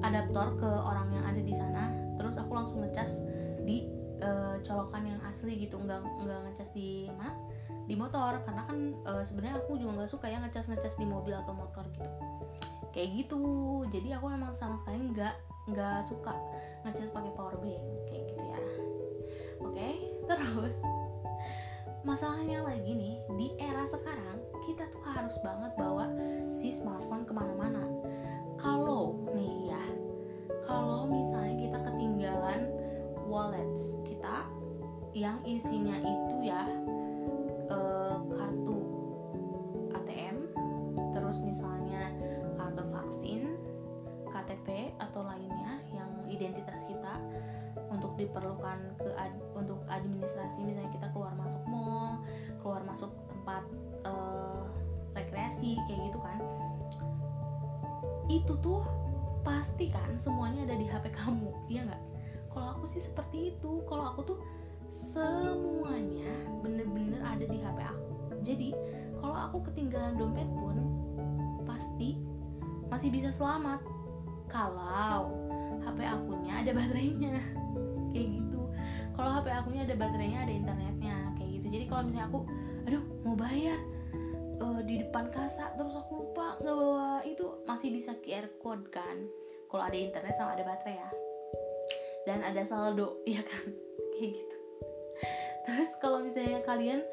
adaptor 0.03 0.59
ke 0.59 0.67
orang 0.67 1.15
yang 1.15 1.23
ada 1.23 1.39
di 1.39 1.55
sana. 1.55 1.95
Terus 2.19 2.35
aku 2.35 2.51
langsung 2.51 2.83
ngecas 2.83 3.23
di 3.63 3.96
uh, 4.21 4.55
colokan 4.65 5.03
yang 5.05 5.19
asli 5.25 5.57
gitu 5.61 5.77
nggak 5.77 6.01
nggak 6.01 6.39
ngecas 6.49 6.69
di 6.73 7.09
mana 7.13 7.33
di 7.87 7.95
motor. 7.95 8.41
Karena 8.43 8.63
kan 8.67 8.77
uh, 9.05 9.23
sebenarnya 9.23 9.61
aku 9.61 9.79
juga 9.79 10.03
nggak 10.03 10.11
suka 10.11 10.25
ya 10.29 10.37
ngecas 10.41 10.67
ngecas 10.69 10.95
di 10.97 11.05
mobil 11.05 11.33
atau 11.35 11.53
motor 11.53 11.83
gitu. 11.93 12.09
Kayak 12.93 13.09
gitu. 13.23 13.41
Jadi 13.89 14.09
aku 14.15 14.25
emang 14.31 14.53
sama 14.57 14.75
sekali 14.79 15.11
nggak 15.13 15.35
nggak 15.67 16.07
suka 16.07 16.31
ngecas 16.87 17.11
pakai 17.11 17.31
power 17.35 17.55
bank 17.59 17.83
kayak 18.07 18.23
gitu 18.31 18.41
ya. 18.43 18.59
Oke 19.59 19.89
terus 20.29 20.77
masalahnya 22.07 22.63
lagi 22.63 22.95
nih 22.95 23.15
di 23.35 23.47
era 23.59 23.83
sekarang 23.83 24.39
kita 24.63 24.87
tuh 24.95 25.03
harus 25.03 25.35
banget 25.43 25.75
bawa 25.75 26.07
si 26.55 26.71
smartphone 26.71 27.27
ke 27.27 27.33
mana-mana. 27.35 27.83
Kalau 28.55 29.27
nih 29.35 29.75
ya 29.75 29.83
kalau 30.63 31.07
misalnya 31.07 31.55
kita 31.67 31.79
ketinggalan 31.83 32.61
wallets 33.27 33.96
yang 35.17 35.41
isinya 35.49 35.97
itu 35.97 36.35
ya 36.45 36.61
eh, 37.73 38.17
kartu 38.37 38.77
ATM 39.97 40.37
terus 41.09 41.41
misalnya 41.41 42.13
kartu 42.53 42.85
vaksin 42.93 43.57
KTP 44.29 44.93
atau 45.01 45.25
lainnya 45.25 45.81
yang 45.89 46.13
identitas 46.29 46.85
kita 46.85 47.17
untuk 47.89 48.13
diperlukan 48.19 48.77
ke 49.01 49.09
ad, 49.17 49.33
untuk 49.57 49.81
administrasi. 49.89 50.61
Misalnya 50.61 50.91
kita 50.93 51.07
keluar 51.15 51.33
masuk 51.33 51.63
mall 51.65 52.21
keluar 52.61 52.83
masuk 52.85 53.09
tempat 53.31 53.63
uh, 54.05 54.69
rekreasi 55.17 55.79
kayak 55.89 56.13
gitu 56.13 56.19
kan. 56.21 56.39
Itu 58.29 58.53
tuh 58.61 58.85
pasti 59.41 59.89
kan 59.89 60.19
semuanya 60.19 60.67
ada 60.67 60.75
di 60.77 60.85
HP 60.85 61.09
kamu 61.15 61.49
iya 61.71 61.87
nggak? 61.87 62.03
Kalau 62.53 62.67
aku 62.77 62.85
sih 62.85 63.01
seperti 63.01 63.55
itu. 63.55 63.81
Kalau 63.87 64.13
aku 64.13 64.21
tuh 64.35 64.37
semuanya 64.91 66.31
bener-bener 66.63 67.19
ada 67.23 67.45
di 67.45 67.59
HP 67.59 67.79
aku. 67.83 68.13
Jadi 68.43 68.69
kalau 69.19 69.37
aku 69.37 69.57
ketinggalan 69.71 70.15
dompet 70.15 70.47
pun 70.55 70.77
pasti 71.67 72.19
masih 72.87 73.09
bisa 73.11 73.29
selamat. 73.33 73.83
Kalau 74.47 75.35
HP 75.83 75.99
akunya 76.07 76.63
ada 76.63 76.71
baterainya. 76.71 77.39
Kayak 78.15 78.27
gitu. 78.39 78.61
Kalau 79.15 79.29
HP 79.35 79.47
akunya 79.51 79.81
ada 79.83 79.95
baterainya 79.99 80.39
ada 80.47 80.53
internetnya. 80.53 81.17
Kayak 81.35 81.49
gitu. 81.59 81.67
Jadi 81.75 81.85
kalau 81.91 82.01
misalnya 82.07 82.27
aku 82.31 82.39
aduh 82.87 83.03
mau 83.27 83.35
bayar 83.35 83.79
uh, 84.63 84.79
di 84.79 85.03
depan 85.03 85.27
kasa 85.27 85.75
terus 85.75 85.91
aku 85.91 86.23
lupa 86.23 86.55
nggak 86.63 86.71
bawa 86.71 87.19
itu 87.27 87.43
masih 87.67 87.91
bisa 87.91 88.15
QR 88.23 88.47
code 88.63 88.87
kan. 88.87 89.27
Kalau 89.67 89.83
ada 89.83 89.97
internet 89.99 90.39
sama 90.39 90.55
ada 90.55 90.63
baterai 90.63 90.95
ya. 90.95 91.09
Dan 92.23 92.39
ada 92.43 92.63
saldo 92.63 93.19
ya 93.27 93.43
kan? 93.43 93.67
Kayak 94.15 94.31
gitu 94.39 94.57
terus 95.67 95.89
kalau 95.99 96.23
misalnya 96.23 96.63
kalian 96.63 97.03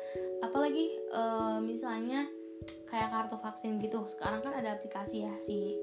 apalagi 0.44 0.98
uh, 1.10 1.58
misalnya 1.58 2.28
kayak 2.88 3.10
kartu 3.10 3.36
vaksin 3.42 3.82
gitu 3.82 4.06
sekarang 4.08 4.40
kan 4.40 4.54
ada 4.54 4.78
aplikasi 4.78 5.26
ya 5.26 5.34
si 5.42 5.76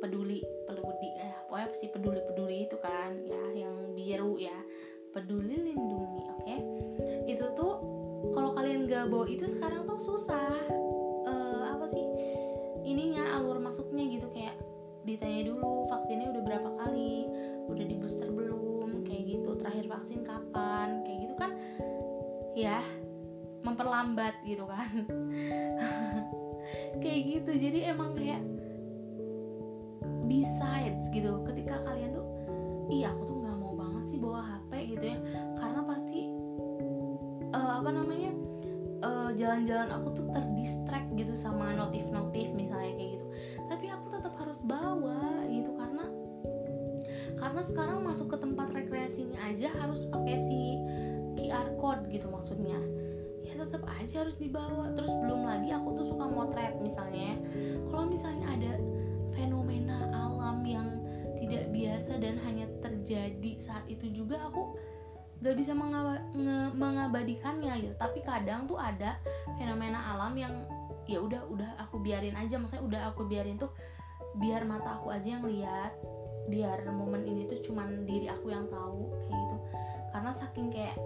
peduli 0.00 0.40
peduli 0.64 1.08
eh 1.20 1.34
pokoknya 1.46 1.66
si 1.76 1.86
peduli 1.92 2.20
peduli 2.24 2.56
itu 2.66 2.76
kan 2.80 3.14
ya 3.22 3.66
yang 3.66 3.94
biru 3.94 4.34
ya 4.40 4.56
peduli 5.12 5.70
lindungi 5.70 6.22
oke 6.32 6.40
okay? 6.42 6.58
itu 7.28 7.44
tuh 7.52 7.74
kalau 8.32 8.56
kalian 8.56 8.88
gak 8.88 9.12
bawa 9.12 9.28
itu 9.28 9.44
sekarang 9.44 9.84
tuh 9.84 10.00
susah 10.00 10.50
uh, 11.28 11.62
apa 11.76 11.84
sih 11.90 12.02
ininya 12.82 13.38
alur 13.38 13.60
masuknya 13.60 14.08
gitu 14.08 14.26
kayak 14.32 14.56
ditanya 15.02 15.50
dulu 15.50 15.86
vaksinnya 15.90 16.30
udah 16.30 16.42
berapa 16.42 16.70
kali 16.82 17.26
udah 17.68 17.84
di 17.86 17.96
booster 17.98 18.30
belum 18.30 18.71
kayak 19.04 19.22
gitu 19.36 19.50
terakhir 19.58 19.84
vaksin 19.90 20.20
kapan 20.22 21.02
kayak 21.06 21.18
gitu 21.28 21.34
kan 21.38 21.50
ya 22.52 22.80
memperlambat 23.62 24.34
gitu 24.42 24.66
kan. 24.66 24.90
Kayak 27.02 27.20
gitu 27.26 27.50
jadi 27.58 27.94
emang 27.94 28.14
kayak 28.14 28.42
besides 30.30 31.10
gitu 31.10 31.42
ketika 31.50 31.82
kalian 31.82 32.14
tuh 32.14 32.26
iya 32.86 33.10
aku 33.10 33.26
tuh 33.26 33.36
nggak 33.42 33.56
mau 33.58 33.74
banget 33.74 34.04
sih 34.06 34.18
bawa 34.22 34.40
HP 34.46 34.94
gitu 34.94 35.04
ya. 35.14 35.18
Karena 35.58 35.80
pasti 35.82 36.30
uh, 37.50 37.72
apa 37.82 37.90
namanya 37.90 38.32
jalan-jalan 39.34 39.90
uh, 39.90 39.96
aku 39.98 40.08
tuh 40.14 40.26
terdistract 40.30 41.08
gitu 41.18 41.34
sama 41.34 41.74
notif-notif 41.74 42.52
misalnya 42.54 42.94
kayak 42.94 43.10
gitu. 43.18 43.26
Tapi 43.66 43.86
aku 43.90 44.06
tetap 44.12 44.34
harus 44.38 44.58
bawa 44.62 45.31
karena 47.52 47.68
sekarang 47.68 48.00
masuk 48.00 48.32
ke 48.32 48.40
tempat 48.40 48.72
rekreasinya 48.72 49.36
aja 49.44 49.68
harus 49.76 50.08
pakai 50.08 50.40
si 50.40 50.80
QR 51.36 51.76
code 51.76 52.08
gitu 52.08 52.24
maksudnya. 52.32 52.80
Ya 53.44 53.60
tetap 53.60 53.84
aja 53.92 54.24
harus 54.24 54.40
dibawa. 54.40 54.88
Terus 54.96 55.12
belum 55.20 55.44
lagi 55.44 55.68
aku 55.68 56.00
tuh 56.00 56.16
suka 56.16 56.32
motret 56.32 56.80
misalnya. 56.80 57.36
Ya. 57.36 57.76
kalau 57.92 58.08
misalnya 58.08 58.56
ada 58.56 58.72
fenomena 59.36 60.00
alam 60.16 60.64
yang 60.64 60.96
tidak 61.36 61.68
biasa 61.76 62.24
dan 62.24 62.40
hanya 62.40 62.64
terjadi 62.80 63.60
saat 63.60 63.84
itu 63.84 64.08
juga 64.16 64.40
aku 64.48 64.72
gak 65.44 65.52
bisa 65.52 65.76
mengab 65.76 66.24
mengabadikannya 66.72 67.84
gitu. 67.84 67.94
Tapi 68.00 68.24
kadang 68.24 68.64
tuh 68.64 68.80
ada 68.80 69.20
fenomena 69.60 70.00
alam 70.16 70.32
yang 70.40 70.64
ya 71.04 71.20
udah 71.20 71.44
udah 71.52 71.76
aku 71.84 72.00
biarin 72.00 72.32
aja. 72.32 72.56
Maksudnya 72.56 72.80
udah 72.80 73.00
aku 73.12 73.28
biarin 73.28 73.60
tuh 73.60 73.68
biar 74.40 74.64
mata 74.64 74.96
aku 74.96 75.12
aja 75.12 75.36
yang 75.36 75.44
lihat 75.44 75.92
biar 76.50 76.82
momen 76.90 77.22
ini 77.26 77.46
tuh 77.46 77.60
cuman 77.62 78.06
diri 78.06 78.26
aku 78.30 78.50
yang 78.50 78.66
tahu 78.70 79.10
kayak 79.28 79.38
gitu. 79.38 79.56
Karena 80.12 80.30
saking 80.34 80.68
kayak 80.70 80.96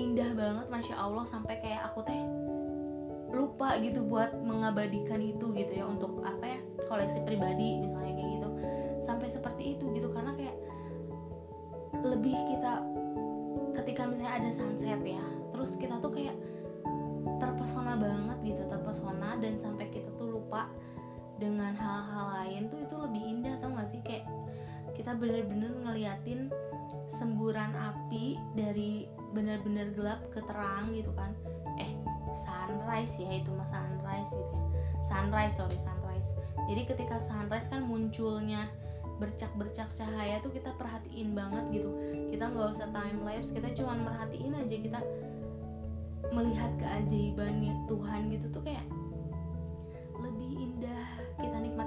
indah 0.00 0.30
banget 0.32 0.66
masya 0.72 0.96
allah 0.96 1.24
sampai 1.28 1.60
kayak 1.60 1.92
aku 1.92 2.00
teh 2.06 2.22
lupa 3.32 3.80
gitu 3.80 4.04
buat 4.04 4.32
mengabadikan 4.44 5.20
itu 5.20 5.52
gitu 5.56 5.72
ya 5.72 5.84
untuk 5.88 6.20
apa 6.20 6.44
ya 6.44 6.60
koleksi 6.88 7.24
pribadi 7.24 7.80
misalnya 7.80 8.12
kayak 8.16 8.30
gitu. 8.38 8.48
Sampai 9.02 9.28
seperti 9.28 9.76
itu 9.76 9.84
gitu 9.96 10.08
karena 10.12 10.36
kayak 10.36 10.56
lebih 12.02 12.36
kita 12.50 12.82
ketika 13.76 14.08
misalnya 14.08 14.42
ada 14.42 14.50
sunset 14.52 15.00
ya 15.04 15.22
terus 15.52 15.76
kita 15.76 16.00
tuh 16.00 16.12
kayak 16.12 16.36
terpesona 17.38 17.94
banget 17.98 18.38
gitu 18.54 18.62
terpesona 18.66 19.38
dan 19.38 19.54
sampai 19.60 19.88
kita 19.92 20.08
tuh 20.16 20.40
lupa 20.40 20.68
dengan 21.42 21.74
hal-hal 21.74 22.26
lain 22.38 22.70
tuh 22.70 22.78
itu 22.86 22.94
lebih 22.94 23.22
indah 23.26 23.54
tau 23.58 23.74
gak 23.74 23.90
sih? 23.90 23.98
Kayak 24.06 24.30
kita 24.94 25.18
bener-bener 25.18 25.74
ngeliatin 25.82 26.46
semburan 27.10 27.74
api 27.74 28.38
dari 28.54 29.10
bener-bener 29.34 29.90
gelap 29.98 30.22
ke 30.30 30.38
terang 30.46 30.94
gitu 30.94 31.10
kan. 31.18 31.34
Eh 31.82 31.90
sunrise 32.38 33.18
ya 33.18 33.42
itu 33.42 33.50
mas 33.50 33.66
sunrise 33.74 34.30
gitu 34.30 34.54
ya. 34.54 34.66
Sunrise 35.02 35.54
sorry 35.58 35.78
sunrise. 35.82 36.30
Jadi 36.70 36.82
ketika 36.86 37.18
sunrise 37.18 37.66
kan 37.66 37.82
munculnya 37.82 38.70
bercak-bercak 39.18 39.90
cahaya 39.90 40.38
tuh 40.42 40.54
kita 40.54 40.70
perhatiin 40.78 41.34
banget 41.34 41.82
gitu. 41.82 41.90
Kita 42.30 42.54
nggak 42.54 42.78
usah 42.78 42.88
time 42.94 43.18
lapse 43.26 43.50
kita 43.50 43.74
cuma 43.74 43.98
merhatiin 43.98 44.54
aja 44.54 44.76
kita 44.78 45.00
melihat 46.30 46.70
keajaibannya 46.78 47.74
Tuhan 47.90 48.30
gitu 48.30 48.46
tuh 48.54 48.62
kayak 48.62 48.86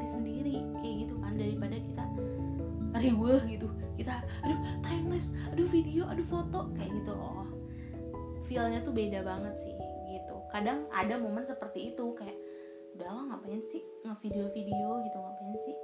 nikmati 0.05 0.21
sendiri 0.21 0.57
kayak 0.77 0.95
gitu 1.09 1.15
kan 1.17 1.33
daripada 1.33 1.75
kita 1.81 2.03
riweh 3.01 3.41
gitu. 3.49 3.67
Kita 3.97 4.13
aduh 4.45 4.59
time 4.85 5.05
lapse 5.09 5.31
aduh 5.49 5.67
video 5.67 6.03
aduh 6.05 6.27
foto 6.29 6.69
kayak 6.77 6.93
gitu. 6.93 7.11
Loh 7.17 7.49
feelnya 8.45 8.85
tuh 8.85 8.93
beda 8.93 9.25
banget 9.25 9.57
sih 9.57 9.73
gitu. 10.13 10.35
Kadang 10.53 10.85
ada 10.93 11.17
momen 11.17 11.49
seperti 11.49 11.89
itu 11.97 12.13
kayak 12.13 12.37
udahlah 12.95 13.33
ngapain 13.33 13.59
sih 13.59 13.83
ngevideo-video 14.05 15.03
gitu 15.03 15.17
ngapain 15.17 15.57
sih 15.65 15.75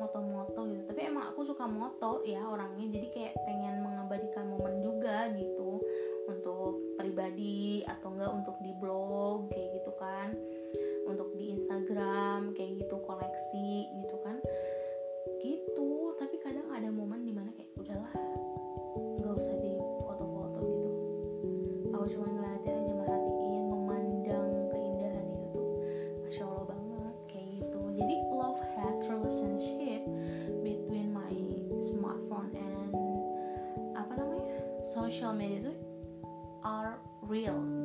moto-moto 0.00 0.60
gitu. 0.72 0.82
Tapi 0.88 1.00
emang 1.12 1.36
aku 1.36 1.44
suka 1.44 1.68
moto 1.68 2.24
ya 2.24 2.40
orangnya 2.48 2.88
jadi 2.88 3.08
kayak 3.12 3.34
pengen 3.44 3.84
mengabadikan 3.84 4.48
momen 4.56 4.80
juga 4.80 5.28
gitu 5.36 5.84
untuk 6.26 6.96
pribadi 6.96 7.84
atau 7.84 8.08
enggak 8.16 8.32
untuk 8.32 8.56
di 8.64 8.72
blog 8.80 9.52
kayak 9.52 9.78
gitu 9.78 9.92
kan 10.00 10.32
untuk 11.06 11.32
di 11.38 11.54
Instagram 11.54 12.52
kayak 12.58 12.82
gitu 12.82 12.98
koleksi 13.06 13.86
gitu 14.02 14.16
kan. 14.26 14.36
Gitu 15.40 15.88
tapi 16.18 16.36
kadang 16.40 16.66
ada 16.72 16.88
momen 16.88 17.22
di 17.22 17.32
mana 17.32 17.52
kayak 17.52 17.70
udahlah 17.78 18.12
nggak 19.20 19.34
usah 19.36 19.56
di 19.60 19.76
foto-foto 20.02 20.58
gitu. 20.64 20.90
Aku 21.92 22.04
cuma 22.08 22.26
ngeliatin 22.32 22.72
aja 22.82 22.92
merhatiin 22.96 23.64
memandang 23.70 24.50
keindahan 24.72 25.26
itu 25.28 25.46
tuh. 25.52 25.68
Masya 26.24 26.42
allah 26.48 26.64
banget 26.72 27.16
kayak 27.30 27.48
gitu. 27.60 27.80
Jadi 27.94 28.14
love 28.32 28.60
hate 28.74 29.02
relationship 29.06 30.02
between 30.64 31.12
my 31.12 31.32
smartphone 31.84 32.50
and 32.56 32.92
apa 33.92 34.12
namanya 34.16 34.46
social 34.82 35.36
media 35.36 35.68
itu 35.68 35.74
are 36.64 36.96
real 37.28 37.75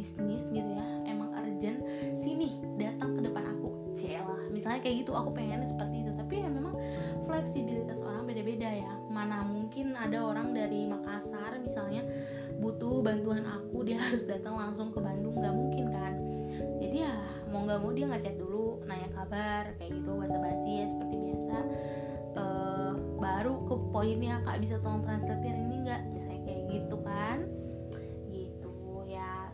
bisnis 0.00 0.48
gitu 0.48 0.64
ya 0.64 0.86
emang 1.04 1.28
urgent 1.36 1.84
sini 2.16 2.56
datang 2.80 3.20
ke 3.20 3.28
depan 3.28 3.44
aku. 3.52 3.92
Celah 3.92 4.48
misalnya 4.48 4.80
kayak 4.80 5.04
gitu 5.04 5.12
aku 5.12 5.36
pengen 5.36 5.60
seperti 5.60 6.08
itu. 6.08 6.12
Tapi 6.16 6.40
ya 6.40 6.48
memang 6.48 6.72
fleksibilitas 7.28 8.00
orang 8.00 8.24
beda-beda 8.24 8.64
ya. 8.64 8.92
Mana 9.12 9.44
mungkin 9.44 9.92
ada 9.92 10.24
orang 10.24 10.56
dari 10.56 10.88
Makassar 10.88 11.60
misalnya 11.60 12.00
butuh 12.56 13.04
bantuan 13.04 13.44
aku 13.44 13.84
dia 13.84 14.00
harus 14.08 14.24
datang 14.24 14.56
langsung 14.56 14.88
ke 14.88 15.04
Bandung. 15.04 15.36
Nggak 15.36 15.52
mungkin 15.52 15.84
kan? 15.92 16.14
Jadi 16.80 16.96
ya 17.04 17.12
mau 17.52 17.68
nggak 17.68 17.78
mau 17.84 17.92
dia 17.92 18.08
ngechat 18.08 18.40
dulu 18.40 18.80
nanya 18.88 19.12
kabar 19.12 19.76
kayak 19.76 20.00
gitu 20.00 20.16
basa-basi 20.16 20.70
ya 20.80 20.86
seperti 20.88 21.16
biasa. 21.20 21.56
Uh, 22.30 22.94
baru 23.20 23.58
ke 23.68 23.74
poinnya 23.90 24.40
kak 24.46 24.62
bisa 24.62 24.78
tolong 24.80 25.02
translatein 25.02 25.66
ini 25.66 25.69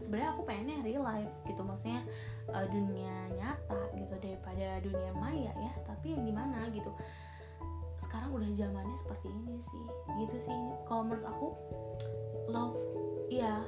sebenarnya 0.07 0.31
aku 0.39 0.43
pengennya 0.47 0.79
real 0.87 1.03
life 1.03 1.35
gitu 1.51 1.67
maksudnya 1.67 2.07
uh, 2.55 2.67
dunia 2.71 3.15
nyata 3.35 3.91
gitu 3.99 4.15
daripada 4.23 4.79
dunia 4.87 5.11
maya 5.19 5.51
ya 5.51 5.73
tapi 5.83 6.15
yang 6.15 6.23
gimana 6.23 6.71
gitu. 6.71 6.95
Sekarang 7.99 8.31
udah 8.31 8.47
zamannya 8.55 8.95
seperti 8.95 9.27
ini 9.35 9.59
sih 9.59 9.85
gitu 10.23 10.37
sih. 10.39 10.55
Kalau 10.87 11.03
menurut 11.03 11.27
aku 11.27 11.49
love 12.47 12.79
ya 13.27 13.59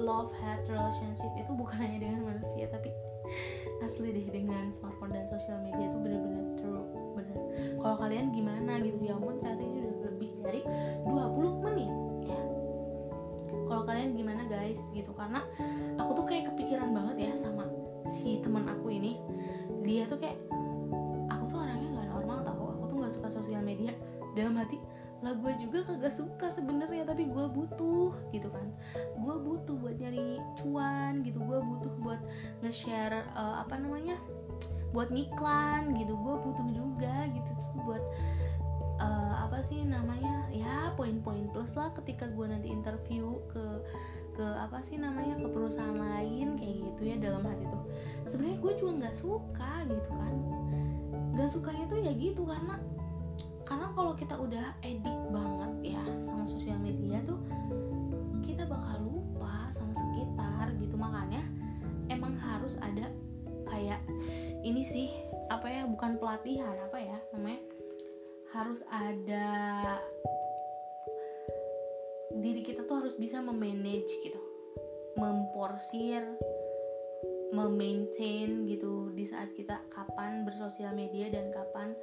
love 0.00 0.32
hate 0.40 0.64
relationship 0.66 1.28
itu 1.36 1.52
bukan 1.52 1.76
hanya 1.84 2.08
dengan 2.08 2.32
manusia 2.32 2.64
tapi 2.72 2.88
asli 3.84 4.08
deh 4.10 4.26
dengan 4.32 4.72
smartphone 4.72 5.12
dan 5.12 5.28
sosial 5.28 5.60
media 5.60 5.86
itu 5.86 5.98
bener-bener 6.00 6.44
true 6.56 6.84
bener 7.14 7.38
kalau 7.78 7.96
kalian 8.00 8.32
gimana 8.32 8.80
gitu 8.80 8.96
ya 9.04 9.14
ampun 9.16 9.36
ternyata 9.38 9.62
ini 9.62 9.78
udah 9.84 10.00
lebih 10.08 10.30
dari 10.40 10.60
20 11.04 11.64
menit 11.68 11.92
kalau 13.66 13.82
kalian 13.88 14.16
gimana 14.16 14.44
guys? 14.46 14.80
Gitu 14.92 15.10
karena 15.16 15.44
aku 15.96 16.22
tuh 16.22 16.24
kayak 16.28 16.52
kepikiran 16.52 16.90
banget 16.92 17.30
ya 17.30 17.32
sama 17.36 17.68
si 18.08 18.40
teman 18.40 18.68
aku 18.68 18.92
ini. 18.92 19.20
Dia 19.84 20.08
tuh 20.08 20.20
kayak 20.20 20.38
aku 21.28 21.44
tuh 21.50 21.58
orangnya 21.60 21.88
nggak 22.00 22.08
normal 22.12 22.38
tau. 22.44 22.64
Aku 22.78 22.84
tuh 22.88 22.96
nggak 23.00 23.14
suka 23.14 23.28
sosial 23.32 23.62
media. 23.64 23.92
Dalam 24.34 24.58
hati 24.58 24.80
lah 25.24 25.32
gue 25.40 25.56
juga 25.56 25.88
kagak 25.88 26.12
suka 26.12 26.52
sebenarnya 26.52 27.08
tapi 27.08 27.24
gue 27.24 27.46
butuh 27.48 28.12
gitu 28.28 28.48
kan. 28.52 28.68
Gue 29.16 29.36
butuh 29.40 29.72
buat 29.72 29.96
nyari 29.96 30.36
cuan 30.60 31.24
gitu. 31.24 31.40
Gue 31.40 31.64
butuh 31.64 31.92
buat 32.04 32.20
nge-share 32.60 33.24
uh, 33.32 33.64
apa 33.64 33.80
namanya 33.80 34.20
buat 34.92 35.08
ngiklan 35.08 35.96
gitu. 35.96 36.12
Gue 36.12 36.34
butuh 36.44 36.66
juga 36.68 37.24
gitu. 37.32 37.50
Tuh 37.56 37.70
buat 37.88 38.04
uh, 38.98 39.34
apa 39.46 39.62
sih 39.64 39.82
namanya? 39.82 40.46
Ya 40.50 40.92
poin-poin 40.94 41.50
plus 41.50 41.74
lah 41.74 41.90
ketika 41.96 42.30
gue 42.30 42.46
nanti 42.46 42.70
interview 42.70 43.38
ke 43.50 43.64
ke 44.34 44.46
apa 44.58 44.82
sih 44.82 44.98
namanya? 44.98 45.38
Ke 45.38 45.48
perusahaan 45.50 45.94
lain 45.94 46.58
kayak 46.58 46.76
gitu 46.82 47.02
ya 47.02 47.16
dalam 47.18 47.42
hati 47.46 47.64
tuh. 47.66 47.84
Sebenarnya 48.26 48.58
gue 48.60 48.72
juga 48.78 48.92
nggak 49.04 49.16
suka 49.16 49.72
gitu 49.86 50.10
kan. 50.10 50.34
Nggak 51.34 51.48
sukanya 51.50 51.84
tuh 51.90 51.98
ya 52.02 52.12
gitu 52.14 52.42
karena 52.46 52.76
karena 53.64 53.86
kalau 53.96 54.12
kita 54.12 54.36
udah 54.36 54.76
edik 54.84 55.18
banget 55.32 55.96
ya 55.96 56.04
sama 56.20 56.44
sosial 56.44 56.76
media 56.78 57.24
tuh 57.24 57.40
kita 58.44 58.68
bakal 58.68 59.00
lupa 59.02 59.72
sama 59.72 59.94
sekitar 59.96 60.74
gitu. 60.78 60.94
Makanya 60.94 61.42
emang 62.12 62.36
harus 62.36 62.76
ada 62.78 63.08
kayak 63.64 64.00
ini 64.62 64.84
sih 64.84 65.08
apa 65.48 65.66
ya 65.68 65.82
bukan 65.88 66.16
pelatihan 66.20 66.76
apa 66.78 66.98
ya 67.00 67.18
namanya 67.32 67.60
harus 68.54 68.86
ada 68.86 69.46
diri 72.38 72.62
kita 72.62 72.86
tuh 72.86 73.02
harus 73.02 73.18
bisa 73.18 73.42
memanage 73.42 74.14
gitu. 74.22 74.38
Memporsir 75.18 76.22
memaintain 77.54 78.66
gitu 78.66 79.14
di 79.14 79.22
saat 79.22 79.54
kita 79.54 79.78
kapan 79.86 80.42
bersosial 80.42 80.90
media 80.90 81.30
dan 81.30 81.54
kapan 81.54 81.94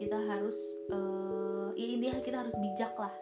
kita 0.00 0.16
harus 0.16 0.56
uh, 0.88 1.68
ya 1.76 1.86
intinya 1.92 2.20
kita 2.24 2.40
harus 2.40 2.56
bijak 2.56 2.96
lah. 2.96 3.12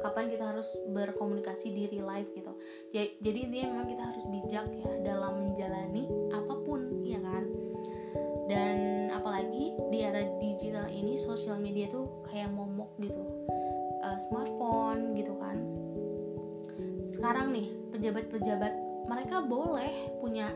Kapan 0.00 0.32
kita 0.32 0.54
harus 0.54 0.70
berkomunikasi 0.96 1.76
di 1.76 1.82
real 1.92 2.08
life 2.08 2.30
gitu. 2.32 2.56
Jadi 2.94 3.38
intinya 3.42 3.68
memang 3.74 3.88
kita 3.90 4.04
harus 4.06 4.24
bijak 4.32 4.66
ya 4.70 4.92
dalam 5.04 5.50
menjalani 5.50 6.08
apa 6.32 6.54
pun 6.64 7.04
ya 7.04 7.20
kan? 7.20 7.44
Dan 8.48 8.76
apalagi 9.30 9.78
di 9.94 10.02
era 10.02 10.26
digital 10.42 10.90
ini 10.90 11.14
sosial 11.14 11.62
media 11.62 11.86
tuh 11.86 12.26
kayak 12.26 12.50
momok 12.50 12.90
gitu. 12.98 13.46
Uh, 14.02 14.18
smartphone 14.26 15.14
gitu 15.14 15.38
kan. 15.38 15.54
Sekarang 17.14 17.54
nih 17.54 17.70
pejabat-pejabat 17.94 18.74
mereka 19.06 19.38
boleh 19.46 20.10
punya 20.18 20.50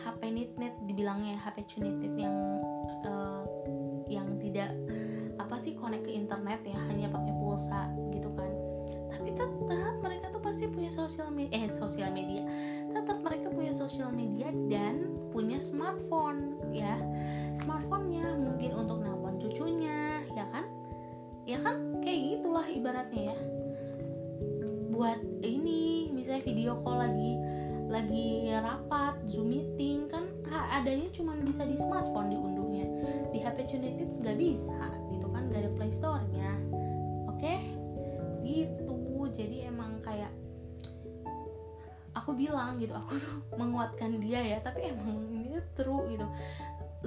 HP 0.00 0.32
nitnit 0.32 0.72
dibilangnya 0.88 1.36
HP 1.44 1.76
cunitit 1.76 2.16
yang 2.16 2.32
uh, 3.04 3.44
yang 4.08 4.40
tidak 4.40 4.72
apa 5.36 5.60
sih 5.60 5.76
connect 5.76 6.08
ke 6.08 6.16
internet 6.16 6.64
ya 6.64 6.80
hanya 6.88 7.12
pakai 7.12 7.36
pulsa 7.36 7.92
gitu 8.16 8.32
kan. 8.32 8.48
Tapi 9.12 9.28
tetap 9.36 9.52
mereka 10.00 10.32
tuh 10.32 10.40
pasti 10.40 10.64
punya 10.72 10.88
sosial 10.88 11.28
media 11.28 11.52
eh 11.52 11.68
sosial 11.68 12.08
media. 12.16 12.48
Tetap 12.96 13.20
mereka 13.20 13.52
punya 13.52 13.76
sosial 13.76 14.08
media 14.08 14.48
dan 14.72 15.04
punya 15.36 15.60
smartphone 15.60 16.56
ya 16.72 16.96
smartphone-nya 17.66 18.38
mungkin 18.38 18.70
untuk 18.78 19.02
nelpon 19.02 19.42
cucunya 19.42 20.22
ya 20.38 20.46
kan? 20.54 20.64
Ya 21.50 21.58
kan? 21.58 21.98
Kayak 21.98 22.38
gitulah 22.38 22.66
ibaratnya 22.70 23.22
ya. 23.34 23.38
Buat 24.94 25.20
ini 25.42 26.14
misalnya 26.14 26.46
video 26.46 26.78
call 26.86 27.02
lagi 27.02 27.34
lagi 27.86 28.50
rapat 28.50 29.18
zoom 29.26 29.50
meeting 29.50 30.06
kan 30.10 30.26
adanya 30.50 31.10
cuma 31.10 31.34
bisa 31.42 31.66
di 31.66 31.74
smartphone 31.74 32.30
diunduhnya. 32.30 32.86
Di 33.34 33.42
HP 33.42 33.66
Cunitive 33.66 34.14
nggak 34.22 34.38
bisa 34.38 34.78
gitu 35.10 35.26
kan? 35.26 35.50
Nggak 35.50 35.66
ada 35.66 35.70
Play 35.74 35.90
Store-nya. 35.90 36.50
Oke? 37.26 37.42
Okay? 37.42 37.58
gitu. 38.46 38.94
Jadi 39.34 39.66
emang 39.66 39.98
kayak 40.06 40.30
aku 42.16 42.32
bilang 42.32 42.80
gitu 42.80 42.96
aku 42.96 43.20
tuh 43.20 43.36
menguatkan 43.60 44.16
dia 44.16 44.40
ya 44.40 44.58
tapi 44.64 44.88
emang 44.88 45.28
ini 45.30 45.60
tuh 45.60 45.66
true 45.76 46.02
gitu 46.08 46.26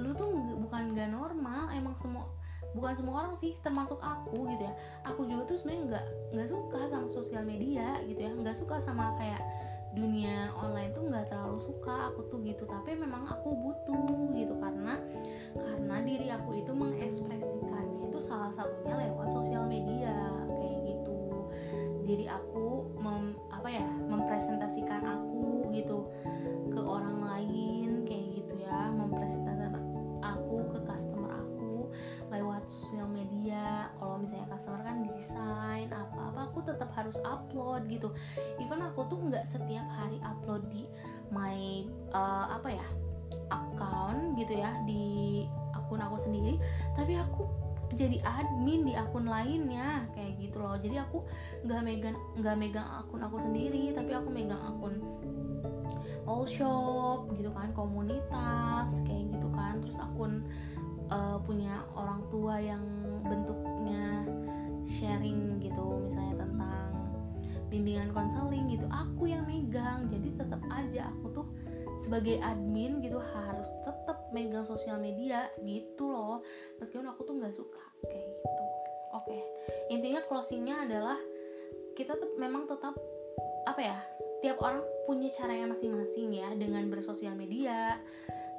lu 0.00 0.16
tuh 0.16 0.32
bukan 0.64 0.96
gak 0.96 1.12
normal 1.12 1.68
emang 1.76 1.94
semua 2.00 2.26
bukan 2.74 2.94
semua 2.94 3.14
orang 3.26 3.34
sih 3.34 3.58
termasuk 3.66 3.98
aku 3.98 4.46
gitu 4.54 4.62
ya. 4.62 4.74
Aku 5.10 5.26
juga 5.26 5.42
tuh 5.50 5.56
sebenarnya 5.58 5.82
nggak 5.90 6.04
nggak 6.38 6.48
suka 6.48 6.80
sama 6.86 7.06
sosial 7.10 7.42
media 7.42 7.98
gitu 8.06 8.20
ya. 8.20 8.30
Nggak 8.30 8.56
suka 8.58 8.78
sama 8.78 9.14
kayak 9.18 9.42
dunia 9.90 10.54
online 10.54 10.94
tuh 10.94 11.02
nggak 11.10 11.26
terlalu 11.34 11.58
suka 11.58 12.14
aku 12.14 12.30
tuh 12.30 12.38
gitu. 12.46 12.62
Tapi 12.66 12.94
memang 12.94 13.26
aku 13.26 13.50
butuh 13.58 14.30
gitu 14.38 14.54
karena 14.62 14.94
karena 15.58 15.96
diri 16.06 16.26
aku 16.30 16.62
itu 16.62 16.70
mengekspresikannya 16.70 18.06
itu 18.06 18.18
salah 18.22 18.54
satunya 18.54 18.94
lewat 19.08 19.34
sosial 19.34 19.66
media 19.66 20.14
kayak 20.46 20.94
gitu. 20.94 21.50
Diri 22.06 22.26
aku 22.30 22.86
mem, 23.02 23.34
apa 23.50 23.66
ya 23.66 23.86
mempresentasikan 24.06 25.02
aku 25.02 25.74
gitu 25.74 26.06
ke 26.70 26.78
orang 26.78 27.18
lain 27.18 28.06
kayak 28.06 28.38
gitu 28.38 28.62
ya. 28.62 28.94
Mempresentasikan 28.94 29.09
sosial 32.70 33.10
media 33.10 33.90
kalau 33.98 34.22
misalnya 34.22 34.46
customer 34.54 34.80
kan 34.86 34.96
desain 35.10 35.88
apa 35.90 36.18
apa 36.30 36.40
aku 36.46 36.62
tetap 36.62 36.94
harus 36.94 37.18
upload 37.26 37.90
gitu. 37.90 38.14
Even 38.62 38.80
aku 38.86 39.10
tuh 39.10 39.18
nggak 39.18 39.44
setiap 39.50 39.86
hari 39.90 40.22
upload 40.22 40.62
di 40.70 40.86
my 41.34 41.84
uh, 42.14 42.54
apa 42.54 42.78
ya 42.78 42.86
account 43.50 44.38
gitu 44.38 44.62
ya 44.62 44.70
di 44.86 45.46
akun 45.74 45.98
aku 45.98 46.22
sendiri 46.22 46.54
tapi 46.94 47.18
aku 47.18 47.50
jadi 47.98 48.22
admin 48.22 48.86
di 48.86 48.94
akun 48.94 49.26
lainnya 49.26 50.06
kayak 50.14 50.38
gitu 50.38 50.62
loh. 50.62 50.78
Jadi 50.78 50.94
aku 51.02 51.26
nggak 51.66 51.80
megang 51.82 52.18
nggak 52.38 52.56
megang 52.58 52.86
akun 52.86 53.26
aku 53.26 53.42
sendiri 53.42 53.90
tapi 53.90 54.14
aku 54.14 54.30
megang 54.30 54.62
akun 54.62 55.02
all 56.30 56.46
shop 56.46 57.26
gitu 57.34 57.50
kan 57.50 57.74
komunitas 57.74 59.02
kayak 59.02 59.34
gitu 59.34 59.48
kan. 59.50 59.82
Terus 59.82 59.98
akun 59.98 60.46
uh, 61.10 61.38
punya 61.44 61.84
orang 61.98 62.24
tua 62.32 62.56
yang 62.62 62.82
bentuknya 63.26 64.24
sharing 64.86 65.60
gitu 65.60 66.08
misalnya 66.08 66.46
tentang 66.46 66.88
bimbingan 67.70 68.10
konseling 68.10 68.66
gitu 68.70 68.86
aku 68.90 69.30
yang 69.30 69.46
megang. 69.46 70.10
Jadi 70.10 70.34
tetap 70.34 70.62
aja 70.70 71.10
aku 71.12 71.42
tuh 71.42 71.46
sebagai 72.00 72.40
admin 72.40 73.04
gitu 73.04 73.20
harus 73.20 73.68
tetap 73.84 74.32
megang 74.32 74.64
sosial 74.64 74.96
media 74.98 75.50
gitu 75.62 76.10
loh. 76.10 76.42
Meskipun 76.82 77.06
aku 77.10 77.26
tuh 77.26 77.34
nggak 77.38 77.54
suka 77.54 77.84
kayak 78.06 78.26
gitu. 78.26 78.64
Oke 79.14 79.38
intinya 79.90 80.22
closingnya 80.24 80.86
adalah 80.86 81.18
kita 81.98 82.14
tuh 82.14 82.38
memang 82.38 82.70
tetap 82.70 82.94
apa 83.66 83.80
ya 83.82 83.98
tiap 84.40 84.56
orang 84.62 84.80
punya 85.04 85.28
caranya 85.34 85.74
masing-masing 85.74 86.32
ya 86.32 86.48
dengan 86.56 86.86
bersosial 86.88 87.36
media 87.36 88.00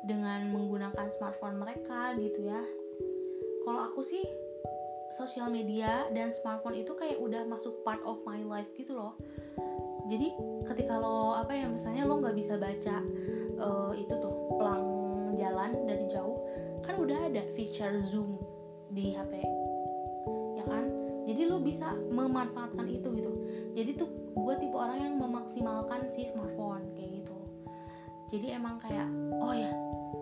dengan 0.05 0.49
menggunakan 0.49 1.07
smartphone 1.13 1.61
mereka 1.61 2.17
gitu 2.17 2.45
ya. 2.45 2.61
Kalau 3.61 3.81
aku 3.85 4.01
sih 4.01 4.25
sosial 5.13 5.51
media 5.51 6.07
dan 6.15 6.31
smartphone 6.31 6.79
itu 6.79 6.95
kayak 6.95 7.19
udah 7.19 7.43
masuk 7.45 7.83
part 7.83 7.99
of 8.07 8.23
my 8.23 8.41
life 8.41 8.69
gitu 8.73 8.95
loh. 8.95 9.13
Jadi 10.09 10.33
ketika 10.65 10.97
lo 10.97 11.37
apa 11.37 11.53
ya 11.53 11.67
misalnya 11.69 12.07
lo 12.07 12.17
nggak 12.17 12.35
bisa 12.35 12.57
baca 12.57 12.97
uh, 13.61 13.93
itu 13.93 14.13
tuh 14.17 14.33
pelang 14.57 14.87
jalan 15.37 15.71
dari 15.85 16.05
jauh 16.09 16.41
kan 16.81 16.97
udah 16.97 17.29
ada 17.29 17.45
feature 17.53 18.01
zoom 18.01 18.39
di 18.89 19.13
HP 19.13 19.45
ya 20.57 20.63
kan? 20.65 20.89
Jadi 21.29 21.41
lo 21.45 21.61
bisa 21.61 21.93
memanfaatkan 21.93 22.87
itu 22.89 23.07
gitu. 23.13 23.31
Jadi 23.77 23.91
tuh 23.99 24.09
gue 24.33 24.55
tipe 24.57 24.73
orang 24.73 25.11
yang 25.11 25.15
memaksimalkan 25.21 26.09
si 26.17 26.25
smartphone 26.31 26.87
kayak 26.97 27.21
gitu. 27.21 27.37
Jadi 28.31 28.47
emang 28.57 28.79
kayak 28.79 29.05
oh 29.43 29.53
ya 29.53 29.69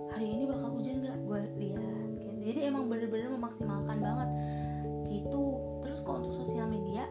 hari 0.09 0.27
ini 0.33 0.43
bakal 0.49 0.73
hujan 0.73 1.05
gak 1.05 1.17
gue 1.21 1.39
lihat 1.61 2.09
gitu. 2.17 2.33
jadi 2.49 2.59
emang 2.73 2.89
bener-bener 2.89 3.29
memaksimalkan 3.33 3.97
banget. 4.01 4.29
Gitu. 5.09 5.41
Terus 5.81 5.99
kalau 6.05 6.21
untuk 6.25 6.33
sosial 6.45 6.69
media 6.69 7.05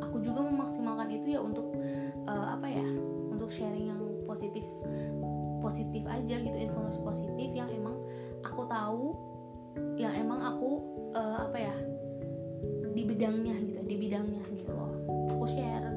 aku 0.00 0.20
juga 0.20 0.44
memaksimalkan 0.44 1.08
itu 1.12 1.36
ya 1.36 1.40
untuk 1.42 1.72
uh, 2.28 2.54
apa 2.56 2.66
ya 2.68 2.86
untuk 3.30 3.48
sharing 3.52 3.92
yang 3.92 4.00
positif 4.24 4.64
positif 5.60 6.04
aja 6.04 6.36
gitu 6.40 6.56
informasi 6.56 7.00
positif 7.00 7.48
yang 7.56 7.68
emang 7.72 7.96
aku 8.44 8.62
tahu 8.68 9.06
yang 9.96 10.12
emang 10.12 10.40
aku 10.44 10.70
uh, 11.16 11.48
apa 11.48 11.58
ya 11.58 11.76
di 12.94 13.02
bidangnya 13.02 13.58
gitu 13.64 13.80
di 13.82 13.96
bidangnya 13.98 14.42
gitu 14.54 14.70
loh. 14.70 14.92
Aku 15.34 15.44
share 15.50 15.93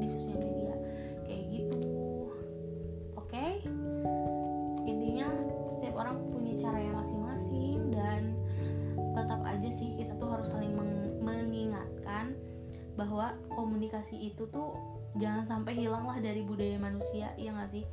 komunikasi 13.98 14.30
itu 14.30 14.46
tuh 14.54 14.78
jangan 15.18 15.50
sampai 15.50 15.74
hilang 15.74 16.06
lah 16.06 16.22
dari 16.22 16.46
budaya 16.46 16.78
manusia 16.78 17.34
ya 17.34 17.50
nggak 17.50 17.70
sih? 17.74 17.86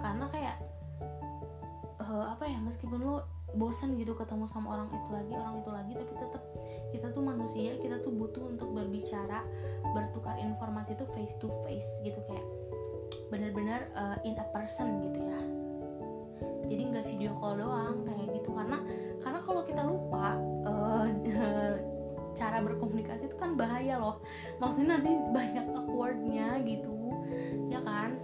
Karena 0.00 0.24
kayak 0.32 0.56
uh, 2.00 2.32
apa 2.32 2.48
ya 2.48 2.56
meskipun 2.56 3.04
lo 3.04 3.28
bosan 3.52 4.00
gitu 4.00 4.16
ketemu 4.16 4.48
sama 4.48 4.80
orang 4.80 4.88
itu 4.88 5.08
lagi 5.12 5.32
orang 5.36 5.60
itu 5.60 5.70
lagi 5.76 5.92
tapi 5.92 6.12
tetap 6.16 6.42
kita 6.88 7.06
tuh 7.12 7.20
manusia 7.20 7.76
kita 7.84 8.00
tuh 8.00 8.08
butuh 8.08 8.48
untuk 8.48 8.72
berbicara 8.72 9.44
bertukar 9.92 10.40
informasi 10.40 10.96
tuh 10.96 11.04
face 11.12 11.36
to 11.36 11.52
face 11.68 12.00
gitu 12.00 12.16
kayak 12.24 12.46
benar-benar 13.28 13.92
uh, 13.92 14.16
in 14.24 14.32
a 14.40 14.46
person 14.56 15.04
gitu 15.04 15.20
ya. 15.20 15.40
Jadi 16.72 16.82
nggak 16.88 17.04
video 17.04 17.36
call 17.36 17.60
doang 17.60 18.08
kayak 18.08 18.40
gitu. 18.40 18.56
Karena 18.56 18.80
karena 19.20 19.40
kalau 19.44 19.62
kita 19.68 19.84
lupa 19.84 20.40
uh, 20.64 21.04
cara 22.32 22.58
berkomunikasi 22.64 23.28
itu 23.28 23.36
kan 23.36 23.54
bahaya 23.54 24.00
loh. 24.00 24.20
Maksudnya 24.58 24.98
nanti 24.98 25.10
banyak 25.36 25.66
awkwardnya 25.76 26.60
gitu 26.64 26.96
ya 27.68 27.80
kan? 27.84 28.16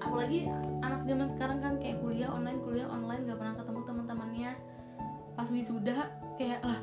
Apalagi 0.00 0.48
anak 0.80 1.04
zaman 1.04 1.28
sekarang 1.28 1.58
kan 1.60 1.74
kayak 1.78 2.00
kuliah 2.00 2.32
online 2.32 2.60
kuliah 2.64 2.88
online 2.88 3.28
gak 3.28 3.38
pernah 3.38 3.54
ketemu 3.56 3.80
teman-temannya. 3.84 4.52
Pas 5.36 5.48
wisuda 5.48 5.98
kayak 6.36 6.60
lah 6.64 6.80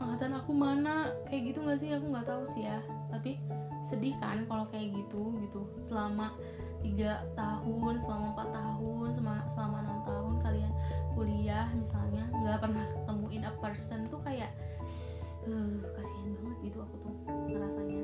angkatan 0.00 0.32
aku 0.36 0.52
mana? 0.52 1.12
Kayak 1.28 1.52
gitu 1.52 1.58
nggak 1.64 1.78
sih? 1.80 1.90
Aku 1.92 2.06
nggak 2.12 2.26
tahu 2.28 2.42
sih 2.48 2.64
ya. 2.64 2.80
Tapi 3.12 3.40
sedih 3.86 4.16
kan 4.18 4.44
kalau 4.48 4.68
kayak 4.68 4.92
gitu 4.92 5.36
gitu. 5.40 5.68
Selama 5.84 6.32
tiga 6.84 7.24
tahun 7.34 7.98
selama 7.98 8.36
empat 8.36 8.48
tahun 8.52 9.08
selama 9.50 9.76
enam 9.82 9.98
tahun 10.04 10.34
kalian 10.44 10.72
kuliah 11.16 11.66
misalnya 11.72 12.28
nggak 12.30 12.60
pernah 12.60 12.84
ketemuin 12.92 13.42
a 13.42 13.52
person 13.58 14.04
tuh 14.12 14.20
kayak 14.22 14.52
uh, 15.46 15.72
kasihan 15.94 16.30
banget 16.42 16.58
gitu 16.70 16.78
aku 16.82 16.94
tuh 17.00 17.12
ngerasanya. 17.50 18.02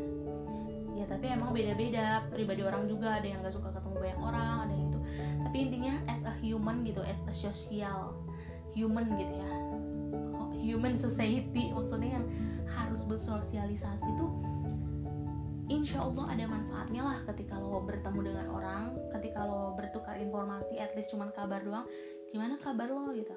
Ya 0.92 1.04
tapi 1.08 1.26
emang 1.30 1.50
beda-beda 1.50 2.26
pribadi 2.30 2.62
orang 2.62 2.86
juga. 2.86 3.18
Ada 3.18 3.26
yang 3.26 3.38
nggak 3.42 3.54
suka 3.54 3.74
ketemu 3.74 3.96
banyak 3.98 4.20
orang 4.22 4.56
ada 4.68 4.74
yang 4.74 4.86
itu 4.88 5.00
tapi 5.42 5.56
intinya 5.68 5.94
as 6.08 6.22
a 6.24 6.32
human 6.40 6.80
gitu 6.86 7.02
as 7.04 7.20
a 7.28 7.34
social 7.34 8.16
human 8.72 9.04
gitu 9.20 9.34
ya. 9.36 9.52
Human 10.62 10.94
society 10.94 11.74
maksudnya 11.74 12.22
yang 12.22 12.26
harus 12.70 13.04
bersosialisasi 13.04 14.08
tuh 14.16 14.32
insya 15.68 16.04
Allah 16.04 16.32
ada 16.32 16.44
manfaatnya 16.48 17.02
lah 17.02 17.18
ketika 17.28 17.58
lo 17.58 17.82
bertemu 17.82 18.20
dengan 18.32 18.46
orang 18.48 18.82
ketika 19.12 19.44
lo 19.44 19.74
bertukar 19.76 20.16
informasi 20.16 20.78
at 20.78 20.94
least 20.96 21.12
cuman 21.12 21.28
kabar 21.34 21.60
doang. 21.60 21.84
Gimana 22.32 22.56
kabar 22.62 22.88
lo 22.88 23.12
gitu? 23.12 23.34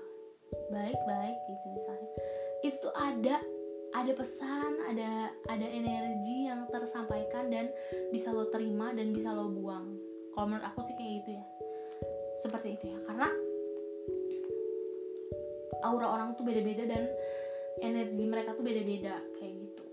Baik 0.72 0.96
baik 1.10 1.38
gitu 1.50 1.66
misalnya. 1.74 2.10
Itu 2.64 2.78
tuh 2.80 2.94
ada 2.96 3.42
ada 3.96 4.12
pesan 4.12 4.72
ada 4.92 5.32
ada 5.48 5.68
energi 5.72 6.52
yang 6.52 6.68
tersampaikan 6.68 7.48
dan 7.48 7.72
bisa 8.12 8.36
lo 8.36 8.52
terima 8.52 8.92
dan 8.92 9.16
bisa 9.16 9.32
lo 9.32 9.48
buang. 9.48 9.96
Kalau 10.36 10.52
menurut 10.52 10.68
aku 10.68 10.84
sih 10.84 10.96
kayak 11.00 11.12
gitu 11.24 11.30
ya. 11.40 11.46
Seperti 12.44 12.76
itu 12.76 12.92
ya 12.92 13.00
karena 13.08 13.32
aura 15.88 16.12
orang 16.12 16.36
tuh 16.36 16.44
beda-beda 16.44 16.84
dan 16.84 17.08
energi 17.80 18.24
mereka 18.28 18.52
tuh 18.60 18.68
beda-beda 18.68 19.16
kayak 19.40 19.64
gitu. 19.64 19.86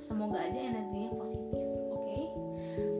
Semoga 0.00 0.40
aja 0.40 0.56
energinya 0.56 1.12
positif 1.20 1.60
oke? 1.92 2.08
Okay? 2.08 2.24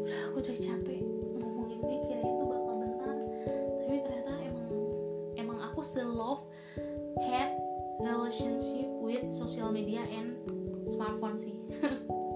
udah 0.05 0.19
aku 0.29 0.37
udah 0.45 0.57
capek 0.61 1.01
ngomong 1.41 1.69
ini 1.73 1.95
kira 2.05 2.21
itu 2.21 2.45
bakal 2.45 2.75
bentar. 2.77 3.17
Tapi 3.81 3.97
ternyata 4.05 4.33
emang 4.45 4.69
emang 5.41 5.59
aku 5.73 5.81
se 5.81 6.05
love 6.05 6.45
had 7.25 7.57
relationship 8.01 8.89
with 9.01 9.25
social 9.33 9.73
media 9.73 10.01
and 10.09 10.41
smartphone 10.91 11.38
sih. 11.38 11.55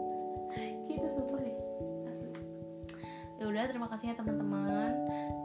Gitu 0.91 1.07
sumpah 1.11 1.41
deh. 1.43 1.57
Ya 3.43 3.45
udah 3.51 3.65
terima 3.67 3.91
kasih 3.91 4.13
ya 4.13 4.15
teman-teman. 4.15 4.95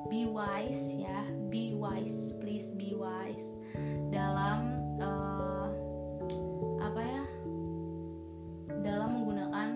Be 0.07 0.29
wise 0.29 0.93
ya. 0.93 1.25
Be 1.49 1.73
wise 1.73 2.37
please 2.37 2.69
be 2.77 2.93
wise. 2.93 3.57
Dalam 4.13 4.77
uh, 5.01 5.67
apa 6.83 7.01
ya? 7.01 7.23
Dalam 8.85 9.09
menggunakan 9.17 9.67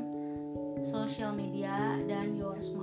social 0.84 1.34
media 1.34 1.98
dan 2.06 2.36
your 2.36 2.60
smartphone 2.60 2.83